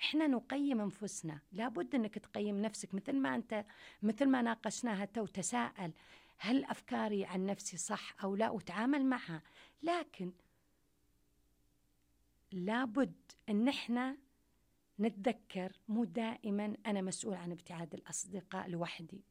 إحنا 0.00 0.26
نقيم 0.26 0.80
أنفسنا. 0.80 1.40
لابد 1.52 1.94
إنك 1.94 2.18
تقيم 2.18 2.62
نفسك. 2.62 2.94
مثل 2.94 3.16
ما 3.16 3.34
أنت 3.34 3.64
مثل 4.02 4.28
ما 4.28 4.42
ناقشناها 4.42 5.04
تو 5.04 5.26
تساءل 5.26 5.92
هل 6.38 6.64
أفكاري 6.64 7.24
عن 7.24 7.46
نفسي 7.46 7.76
صح 7.76 8.24
أو 8.24 8.36
لا؟ 8.36 8.50
وتعامل 8.50 9.04
معها. 9.06 9.42
لكن 9.82 10.32
لابد 12.52 13.32
إن 13.48 13.68
إحنا 13.68 14.16
نتذكر. 15.00 15.72
مو 15.88 16.04
دائما 16.04 16.76
أنا 16.86 17.00
مسؤول 17.00 17.34
عن 17.34 17.52
ابتعاد 17.52 17.94
الأصدقاء 17.94 18.68
لوحدي. 18.68 19.24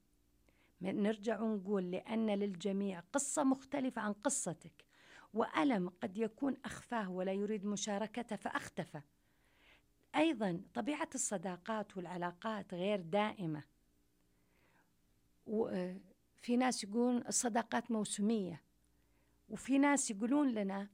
نرجع 0.82 1.42
ونقول 1.42 1.92
لأن 1.92 2.30
للجميع 2.30 3.00
قصة 3.00 3.44
مختلفة 3.44 4.02
عن 4.02 4.14
قصتك. 4.14 4.89
وألم 5.34 5.90
قد 5.90 6.18
يكون 6.18 6.58
أخفاه 6.66 7.10
ولا 7.10 7.34
يريد 7.34 7.66
مشاركته 7.66 8.36
فأختفى. 8.36 9.02
أيضا 10.16 10.62
طبيعة 10.74 11.10
الصداقات 11.16 11.98
والعلاقات 11.98 12.74
غير 12.74 13.02
دائمة. 13.02 13.64
وفي 15.46 16.58
ناس 16.58 16.84
يقولون 16.84 17.28
الصداقات 17.28 17.92
موسمية 17.92 18.62
وفي 19.50 19.78
ناس 19.78 20.12
يقولون 20.12 20.52
لنا 20.52 20.88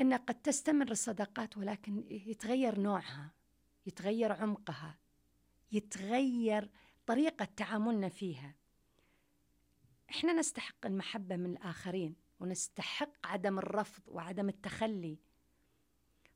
أن 0.00 0.14
قد 0.14 0.34
تستمر 0.34 0.90
الصداقات 0.90 1.56
ولكن 1.56 2.04
يتغير 2.10 2.80
نوعها 2.80 3.30
يتغير 3.86 4.32
عمقها 4.32 4.98
يتغير 5.72 6.70
طريقة 7.06 7.44
تعاملنا 7.44 8.08
فيها. 8.08 8.54
إحنا 10.10 10.32
نستحق 10.32 10.86
المحبة 10.86 11.36
من 11.36 11.50
الآخرين. 11.50 12.16
ونستحق 12.40 13.26
عدم 13.26 13.58
الرفض 13.58 14.02
وعدم 14.06 14.48
التخلي. 14.48 15.18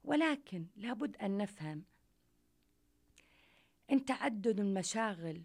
ولكن 0.04 0.66
لابد 0.76 1.16
أن 1.16 1.36
نفهم 1.38 1.84
أن 3.90 4.04
تعدد 4.04 4.60
المشاغل 4.60 5.42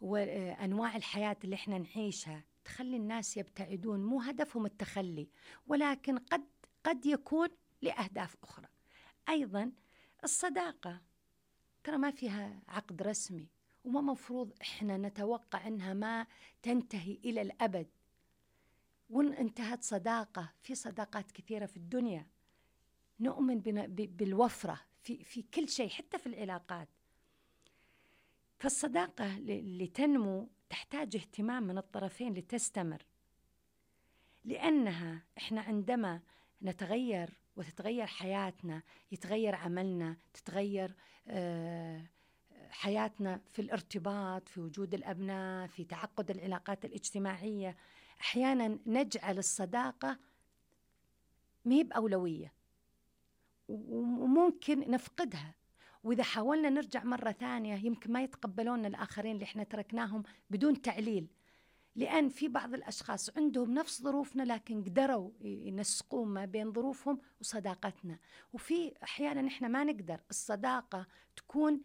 وأنواع 0.00 0.96
الحياة 0.96 1.36
اللي 1.44 1.54
إحنا 1.56 1.78
نعيشها 1.78 2.44
تخلي 2.64 2.96
الناس 2.96 3.36
يبتعدون 3.36 4.04
مو 4.04 4.20
هدفهم 4.20 4.66
التخلي 4.66 5.28
ولكن 5.66 6.18
قد 6.18 6.44
قد 6.84 7.06
يكون 7.06 7.48
لأهداف 7.82 8.36
أخرى. 8.42 8.68
أيضا 9.28 9.72
الصداقة 10.24 11.00
ترى 11.84 11.96
ما 11.96 12.10
فيها 12.10 12.62
عقد 12.68 13.02
رسمي. 13.02 13.48
وما 13.84 14.00
مفروض 14.00 14.52
إحنا 14.62 14.96
نتوقع 14.96 15.66
أنها 15.66 15.94
ما 15.94 16.26
تنتهي 16.62 17.18
إلى 17.24 17.42
الأبد. 17.42 17.86
وإن 19.10 19.32
انتهت 19.32 19.82
صداقة 19.82 20.52
في 20.62 20.74
صداقات 20.74 21.32
كثيرة 21.32 21.66
في 21.66 21.76
الدنيا. 21.76 22.26
نؤمن 23.20 23.60
بالوفرة 23.88 24.80
في, 25.02 25.24
في 25.24 25.42
كل 25.42 25.68
شيء 25.68 25.88
حتى 25.88 26.18
في 26.18 26.26
العلاقات. 26.26 26.88
فالصداقة 28.58 29.38
لتنمو 29.38 30.48
تحتاج 30.70 31.16
اهتمام 31.16 31.62
من 31.62 31.78
الطرفين 31.78 32.34
لتستمر. 32.34 33.06
لأنها 34.44 35.22
إحنا 35.38 35.60
عندما 35.60 36.20
نتغير 36.62 37.30
وتتغير 37.56 38.06
حياتنا 38.06 38.82
يتغير 39.12 39.54
عملنا 39.54 40.16
تتغير 40.34 40.94
آه 41.26 42.06
حياتنا 42.72 43.40
في 43.52 43.62
الارتباط 43.62 44.48
في 44.48 44.60
وجود 44.60 44.94
الأبناء 44.94 45.66
في 45.66 45.84
تعقد 45.84 46.30
العلاقات 46.30 46.84
الاجتماعية. 46.84 47.76
أحيانا 48.20 48.78
نجعل 48.86 49.38
الصداقة 49.38 50.18
مهي 51.64 51.82
بأولوية 51.82 52.52
وممكن 53.68 54.90
نفقدها. 54.90 55.54
وإذا 56.04 56.22
حاولنا 56.22 56.70
نرجع 56.70 57.04
مرة 57.04 57.32
ثانية 57.32 57.74
يمكن 57.74 58.12
ما 58.12 58.22
يتقبلون 58.22 58.86
الآخرين 58.86 59.34
اللي 59.34 59.44
إحنا 59.44 59.64
تركناهم 59.64 60.22
بدون 60.50 60.82
تعليل. 60.82 61.26
لأن 61.96 62.28
في 62.28 62.48
بعض 62.48 62.74
الأشخاص 62.74 63.36
عندهم 63.36 63.74
نفس 63.74 64.02
ظروفنا 64.02 64.42
لكن 64.42 64.84
قدروا 64.84 65.30
ينسقون 65.40 66.28
ما 66.28 66.44
بين 66.44 66.72
ظروفهم 66.72 67.20
وصداقتنا. 67.40 68.18
وفي 68.52 68.94
أحيانا 69.02 69.48
إحنا 69.48 69.68
ما 69.68 69.84
نقدر 69.84 70.20
الصداقة 70.30 71.06
تكون 71.36 71.80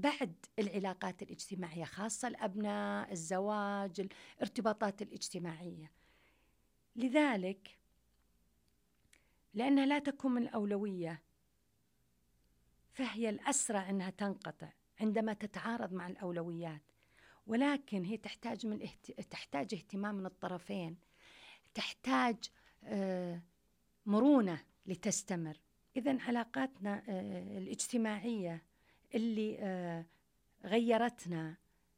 بعد 0.00 0.46
العلاقات 0.58 1.22
الاجتماعية 1.22 1.84
خاصة 1.84 2.28
الأبناء 2.28 3.12
الزواج 3.12 4.08
الارتباطات 4.36 5.02
الاجتماعية. 5.02 5.90
لذلك 6.96 7.78
لأنها 9.54 9.86
لا 9.86 9.98
تكون 9.98 10.32
من 10.32 10.42
الأولوية 10.42 11.22
فهي 12.92 13.28
الأسرع 13.28 13.90
أنها 13.90 14.10
تنقطع 14.10 14.68
عندما 15.00 15.32
تتعارض 15.32 15.92
مع 15.92 16.06
الأولويات. 16.06 16.82
ولكن 17.46 18.04
هي 18.04 18.16
تحتاج 18.16 18.66
من 18.66 18.82
اهت... 18.82 19.10
تحتاج 19.30 19.74
اهتمام 19.74 20.14
من 20.14 20.26
الطرفين 20.26 20.96
تحتاج 21.74 22.36
آه 22.84 23.42
مرونة 24.06 24.64
لتستمر. 24.86 25.56
اذا 25.96 26.22
علاقاتنا 26.22 27.02
آه 27.08 27.58
الاجتماعية 27.58 28.67
اللي 29.14 29.58
آه، 29.60 30.06
غيرتنا 30.64 31.56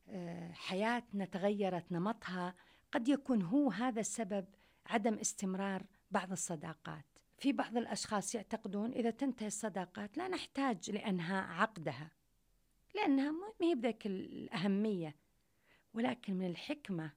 آه، 0.09 0.53
حياتنا 0.53 1.25
تغيرت 1.25 1.93
نمطها 1.93 2.55
قد 2.93 3.09
يكون 3.09 3.43
هو 3.43 3.71
هذا 3.71 4.01
السبب 4.01 4.45
عدم 4.87 5.15
استمرار 5.15 5.83
بعض 6.11 6.33
الصداقات. 6.33 7.05
في 7.39 7.53
بعض 7.53 7.77
الأشخاص 7.77 8.35
يعتقدون 8.35 8.93
إذا 8.93 9.11
تنتهي 9.11 9.47
الصداقات 9.47 10.19
لا 10.19 10.29
نحتاج 10.29 10.91
لانهاء 10.91 11.45
عقدها 11.45 12.11
لأنها 12.95 13.31
ما 13.31 13.53
هي 13.61 13.75
بذاك 13.75 14.07
الأهمية. 14.07 15.17
ولكن 15.95 16.35
من 16.35 16.47
الحكمة 16.47 17.13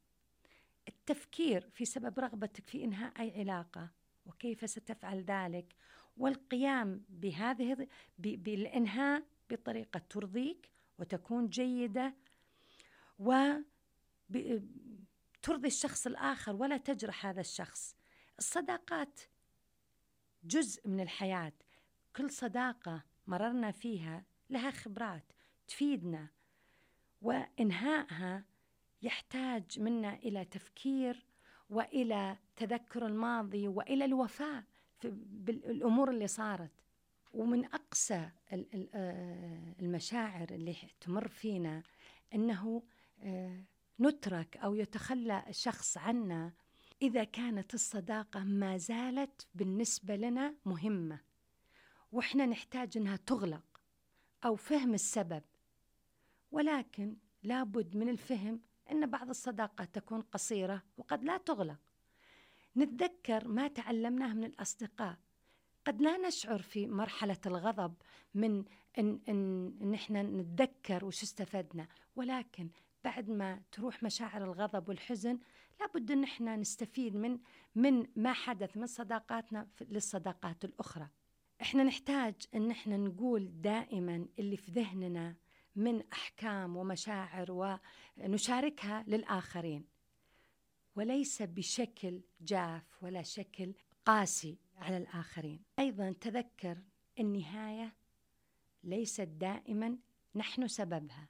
التفكير 0.88 1.70
في 1.70 1.86
سبب 1.86 2.20
رغبتك 2.20 2.68
في 2.68 2.84
إنهاء 2.84 3.14
أي 3.20 3.40
علاقة 3.40 3.90
وكيف 4.26 4.70
ستفعل 4.70 5.24
ذلك 5.24 5.76
والقيام 6.18 7.06
بهذه 7.10 7.88
بالإنهاء 8.18 9.24
بطريقة 9.50 10.02
ترضيك 10.10 10.70
وتكون 11.00 11.48
جيدة 11.50 12.14
وترضي 13.20 13.68
الشخص 15.68 16.08
الآخر 16.08 16.56
ولا 16.56 16.78
تجرح 16.78 17.26
هذا 17.26 17.42
الشخص. 17.42 17.96
الصداقات 18.40 19.20
جزء 20.44 20.88
من 20.88 21.00
الحياة. 21.00 21.54
كل 22.16 22.30
صداقة 22.32 23.04
مررنا 23.28 23.72
فيها 23.72 24.26
لها 24.50 24.72
خبرات 24.72 25.34
تفيدنا 25.68 26.28
وإنهائها 27.22 28.46
يحتاج 29.02 29.80
منا 29.80 30.14
إلى 30.14 30.46
تفكير 30.46 31.26
وإلى 31.70 32.38
تذكر 32.56 33.06
الماضي 33.06 33.68
وإلى 33.68 34.06
الوفاء 34.06 34.64
بالأمور 35.04 36.10
اللي 36.10 36.28
صارت. 36.28 36.72
ومن 37.34 37.66
أقسى 37.66 38.30
آه، 38.94 39.76
المشاعر 39.80 40.50
اللي 40.52 40.76
تمر 41.02 41.28
فينا 41.28 41.84
أنه 42.34 42.84
آه، 43.20 43.64
نترك 44.00 44.58
أو 44.58 44.76
يتخلى 44.76 45.46
شخص 45.52 45.98
عنا 45.98 46.54
إذا 47.02 47.24
كانت 47.24 47.74
الصداقة 47.74 48.44
ما 48.44 48.78
زالت 48.78 49.48
بالنسبة 49.56 50.16
لنا 50.16 50.56
مهمة 50.66 51.20
وإحنا 52.12 52.46
نحتاج 52.46 52.98
أنها 52.98 53.16
تغلق 53.16 53.82
أو 54.46 54.56
فهم 54.56 54.94
السبب. 54.94 55.44
ولكن 56.52 57.16
لابد 57.44 57.96
من 57.96 58.10
الفهم 58.10 58.62
أن 58.92 59.06
بعض 59.06 59.30
الصداقات 59.30 59.96
تكون 59.96 60.22
قصيرة 60.22 60.84
وقد 60.98 61.24
لا 61.24 61.38
تغلق. 61.38 61.80
نتذكر 62.78 63.48
ما 63.48 63.68
تعلمناه 63.68 64.34
من 64.34 64.44
الأصدقاء 64.44 65.18
قد 65.86 66.02
لا 66.02 66.18
نشعر 66.18 66.62
في 66.62 66.88
مرحلة 66.88 67.38
الغضب 67.46 67.94
من 68.34 68.66
إن, 69.00 69.20
إن, 69.30 69.74
إن 69.82 69.94
إحنا 69.94 70.24
نتذكر 70.24 71.06
وش 71.06 71.24
استفدنا 71.24 71.88
ولكن 72.16 72.70
بعد 73.04 73.30
ما 73.30 73.62
تروح 73.72 74.04
مشاعر 74.04 74.44
الغضب 74.44 74.90
والحزن 74.90 75.40
لابد 75.80 76.12
إن 76.12 76.24
إحنا 76.24 76.56
نستفيد 76.56 77.16
من 77.16 77.40
من 77.76 78.08
ما 78.16 78.34
حدث 78.34 78.78
من 78.78 78.86
صداقاتنا 78.88 79.68
للصداقات 79.82 80.66
الأخرى. 80.66 81.08
إحنا 81.62 81.84
نحتاج 81.84 82.36
إن 82.56 82.72
إحنا 82.72 82.98
نقول 82.98 83.62
دائما 83.62 84.28
اللي 84.40 84.58
في 84.58 84.72
ذهننا 84.72 85.36
من 85.76 86.04
أحكام 86.14 86.78
ومشاعر 86.78 87.78
ونشاركها 88.18 89.04
للآخرين. 89.08 89.86
وليس 90.96 91.42
بشكل 91.42 92.22
جاف 92.42 93.04
ولا 93.04 93.22
شكل 93.22 93.74
قاسي 94.06 94.58
على 94.84 94.98
الآخرين. 94.98 95.62
أيضا 95.80 96.16
تذكر 96.22 96.78
النهاية 97.20 97.94
ليست 98.84 99.22
دائما 99.22 99.98
نحن 100.36 100.68
سببها. 100.68 101.30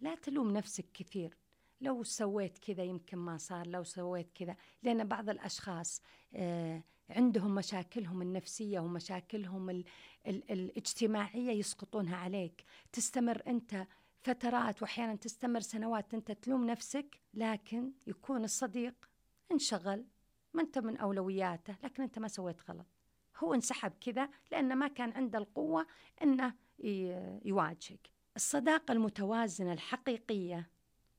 لا 0.00 0.14
تلوم 0.14 0.50
نفسك 0.50 0.86
كثير. 0.94 1.36
لو 1.80 2.02
سويت 2.02 2.58
كذا 2.58 2.82
يمكن 2.82 3.18
ما 3.18 3.36
صار 3.36 3.66
لو 3.66 3.84
سويت 3.84 4.30
كذا 4.34 4.56
لأن 4.82 5.08
بعض 5.08 5.28
الأشخاص 5.30 6.02
آه 6.34 6.82
عندهم 7.10 7.54
مشاكلهم 7.54 8.22
النفسية 8.22 8.80
ومشاكلهم 8.80 9.70
ال 9.70 9.84
ال 10.26 10.50
الاجتماعية 10.50 11.50
يسقطونها 11.50 12.16
عليك. 12.16 12.64
تستمر 12.92 13.42
أنت 13.46 13.86
فترات 14.22 14.82
وأحيانا 14.82 15.14
تستمر 15.14 15.60
سنوات 15.60 16.14
أنت 16.14 16.32
تلوم 16.32 16.66
نفسك 16.66 17.20
لكن 17.34 17.92
يكون 18.06 18.44
الصديق 18.44 18.94
انشغل 19.52 20.04
ما 20.54 20.62
أنت 20.62 20.78
من 20.78 20.96
أولوياته 20.96 21.76
لكن 21.82 22.02
أنت 22.02 22.18
ما 22.18 22.28
سويت 22.28 22.70
غلط. 22.70 22.86
هو 23.36 23.54
انسحب 23.54 23.92
كذا 24.00 24.28
لأنه 24.52 24.74
ما 24.74 24.88
كان 24.88 25.12
عنده 25.12 25.38
القوة 25.38 25.86
أنه 26.22 26.54
يواجهك. 27.44 28.10
الصداقة 28.36 28.92
المتوازنة 28.92 29.72
الحقيقية 29.72 30.70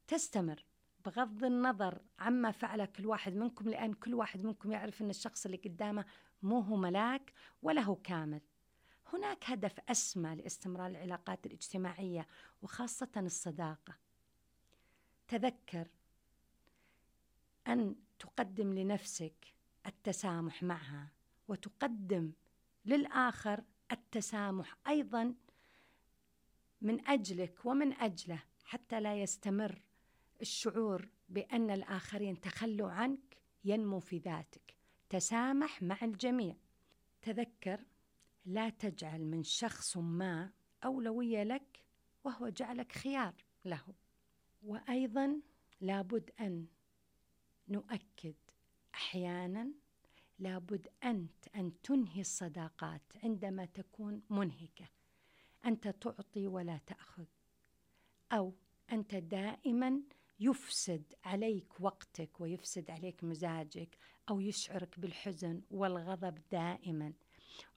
تستمر 0.07 0.65
بغض 1.05 1.43
النظر 1.43 2.01
عما 2.19 2.51
فعل 2.51 2.85
كل 2.85 3.05
واحد 3.05 3.35
منكم 3.35 3.69
لأن 3.69 3.93
كل 3.93 4.13
واحد 4.13 4.43
منكم 4.45 4.71
يعرف 4.71 5.01
أن 5.01 5.09
الشخص 5.09 5.45
اللي 5.45 5.57
قدامه 5.57 6.05
مو 6.43 6.59
هو 6.59 6.75
ملاك 6.75 7.33
ولا 7.61 7.81
هو 7.81 7.95
كامل. 7.95 8.41
هناك 9.13 9.49
هدف 9.49 9.79
أسمى 9.89 10.35
لاستمرار 10.35 10.87
العلاقات 10.87 11.45
الاجتماعية 11.45 12.27
وخاصة 12.61 13.11
الصداقة. 13.17 13.95
تذكر 15.27 15.87
أن 17.67 17.95
تقدم 18.19 18.73
لنفسك 18.73 19.53
التسامح 19.85 20.63
معها 20.63 21.11
وتقدم 21.47 22.31
للآخر 22.85 23.63
التسامح 23.91 24.77
أيضا 24.87 25.35
من 26.81 27.07
أجلك 27.07 27.65
ومن 27.65 27.93
أجله 27.93 28.43
حتى 28.65 28.99
لا 28.99 29.21
يستمر 29.21 29.81
الشعور 30.41 31.09
بأن 31.29 31.71
الآخرين 31.71 32.41
تخلوا 32.41 32.91
عنك 32.91 33.37
ينمو 33.65 33.99
في 33.99 34.17
ذاتك. 34.17 34.75
تسامح 35.09 35.83
مع 35.83 35.97
الجميع. 36.01 36.55
تذكر 37.21 37.79
لا 38.45 38.69
تجعل 38.69 39.25
من 39.25 39.43
شخص 39.43 39.97
ما 39.97 40.51
أولوية 40.83 41.43
لك 41.43 41.83
وهو 42.23 42.49
جعلك 42.49 42.91
خيار 42.91 43.33
له. 43.65 43.83
وأيضا 44.63 45.41
لابد 45.81 46.31
أن 46.39 46.65
نؤكد 47.67 48.35
أحيانا 48.95 49.71
لابد 50.39 50.87
أنت 51.03 51.47
أن 51.55 51.81
تنهي 51.81 52.21
الصداقات 52.21 53.01
عندما 53.23 53.65
تكون 53.65 54.21
منهكة. 54.29 54.85
أنت 55.65 55.87
تعطي 55.87 56.47
ولا 56.47 56.79
تأخذ. 56.87 57.25
أو 58.31 58.53
أنت 58.91 59.15
دائما 59.15 60.01
يفسد 60.39 61.13
عليك 61.23 61.81
وقتك 61.81 62.41
ويفسد 62.41 62.91
عليك 62.91 63.23
مزاجك 63.23 63.97
أو 64.29 64.39
يشعرك 64.39 64.99
بالحزن 64.99 65.61
والغضب 65.71 66.41
دائما. 66.51 67.13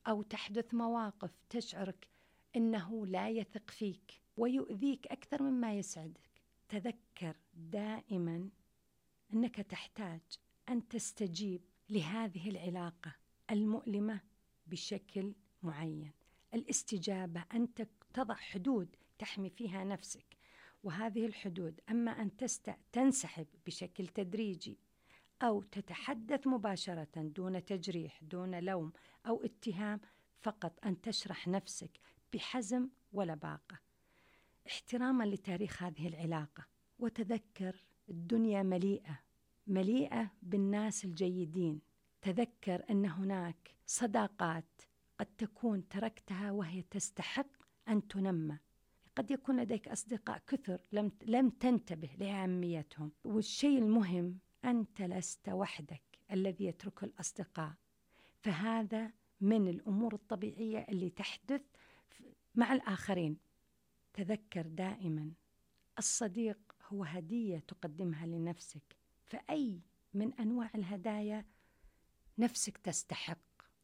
أو 0.06 0.22
تحدث 0.22 0.74
مواقف 0.74 1.30
تشعرك 1.50 2.08
أنه 2.56 3.06
لا 3.06 3.28
يثق 3.28 3.70
فيك 3.70 4.20
ويؤذيك 4.36 5.06
أكثر 5.06 5.42
مما 5.42 5.78
يسعدك. 5.78 6.28
تذكر 6.68 7.36
دائما 7.54 8.48
أنك 9.34 9.56
تحتاج 9.56 10.20
أن 10.68 10.88
تستجيب 10.88 11.60
لهذه 11.90 12.50
العلاقة 12.50 13.14
المؤلمة 13.50 14.20
بشكل 14.66 15.34
معين. 15.62 16.12
الاستجابة 16.54 17.44
أن 17.54 17.68
تضع 18.14 18.34
حدود 18.34 18.96
تحمي 19.18 19.50
فيها 19.50 19.84
نفسك. 19.84 20.36
وهذه 20.82 21.26
الحدود 21.26 21.80
أما 21.90 22.10
أن 22.10 22.36
تست... 22.36 22.74
تنسحب 22.92 23.46
بشكل 23.66 24.06
تدريجي 24.08 24.78
أو 25.42 25.62
تتحدث 25.62 26.46
مباشرة 26.46 27.08
دون 27.16 27.64
تجريح 27.64 28.24
دون 28.24 28.58
لوم 28.60 28.92
أو 29.26 29.44
اتهام 29.44 30.00
فقط 30.40 30.86
أن 30.86 31.00
تشرح 31.00 31.48
نفسك 31.48 31.90
بحزم 32.32 32.88
ولباقة 33.12 33.78
احتراما 34.66 35.24
لتاريخ 35.24 35.82
هذه 35.82 36.08
العلاقة. 36.08 36.66
وتذكر 36.98 37.84
الدنيا 38.10 38.62
مليئة 38.62 39.28
مليئة 39.68 40.30
بالناس 40.42 41.04
الجيدين. 41.04 41.80
تذكر 42.22 42.84
أن 42.90 43.06
هناك 43.06 43.74
صداقات 43.86 44.82
قد 45.18 45.26
تكون 45.26 45.88
تركتها 45.88 46.50
وهي 46.50 46.82
تستحق 46.82 47.46
أن 47.88 48.08
تنمى. 48.08 48.58
قد 49.16 49.30
يكون 49.30 49.60
لديك 49.60 49.88
أصدقاء 49.88 50.42
كثر 50.46 50.78
لم 50.92 51.12
لم 51.24 51.50
تنتبه 51.50 52.08
لأهميتهم. 52.18 53.12
والشيء 53.24 53.78
المهم 53.78 54.38
أنت 54.64 55.02
لست 55.02 55.48
وحدك 55.48 56.02
الذي 56.32 56.64
يترك 56.64 57.04
الأصدقاء. 57.04 57.72
فهذا 58.40 59.12
من 59.40 59.68
الأمور 59.68 60.14
الطبيعية 60.14 60.86
اللي 60.88 61.10
تحدث 61.10 61.62
مع 62.54 62.72
الآخرين. 62.72 63.36
تذكر 64.12 64.66
دائما 64.66 65.32
الصديق 65.98 66.67
هو 66.88 67.04
هدية 67.04 67.58
تقدمها 67.58 68.26
لنفسك. 68.26 68.96
فأي 69.24 69.80
من 70.14 70.32
أنواع 70.32 70.70
الهدايا 70.74 71.44
نفسك 72.38 72.78
تستحق. 72.78 73.38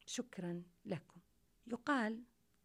شكرا 0.07 0.63
لكم. 0.85 1.21
يقال 1.67 2.23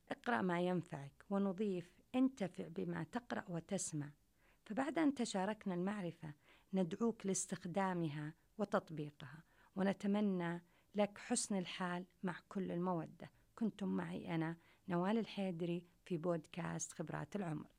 اقرأ 0.09 0.41
ما 0.41 0.61
ينفعك 0.61 1.25
ونضيف 1.29 1.99
انتفع 2.15 2.67
بما 2.67 3.03
تقرأ 3.03 3.43
وتسمع. 3.49 4.11
فبعد 4.65 4.99
أن 4.99 5.13
تشاركنا 5.13 5.73
المعرفة 5.73 6.33
ندعوك 6.73 7.25
لاستخدامها 7.25 8.33
وتطبيقها 8.57 9.43
ونتمنى 9.75 10.63
لك 10.95 11.17
حسن 11.17 11.55
الحال 11.55 12.05
مع 12.23 12.39
كل 12.49 12.71
المودة. 12.71 13.31
كنتم 13.55 13.87
معي 13.87 14.35
أنا 14.35 14.57
نوال 14.87 15.17
الحيدري 15.17 15.83
في 16.05 16.17
بودكاست 16.17 16.91
خبرات 16.91 17.35
العمر. 17.35 17.78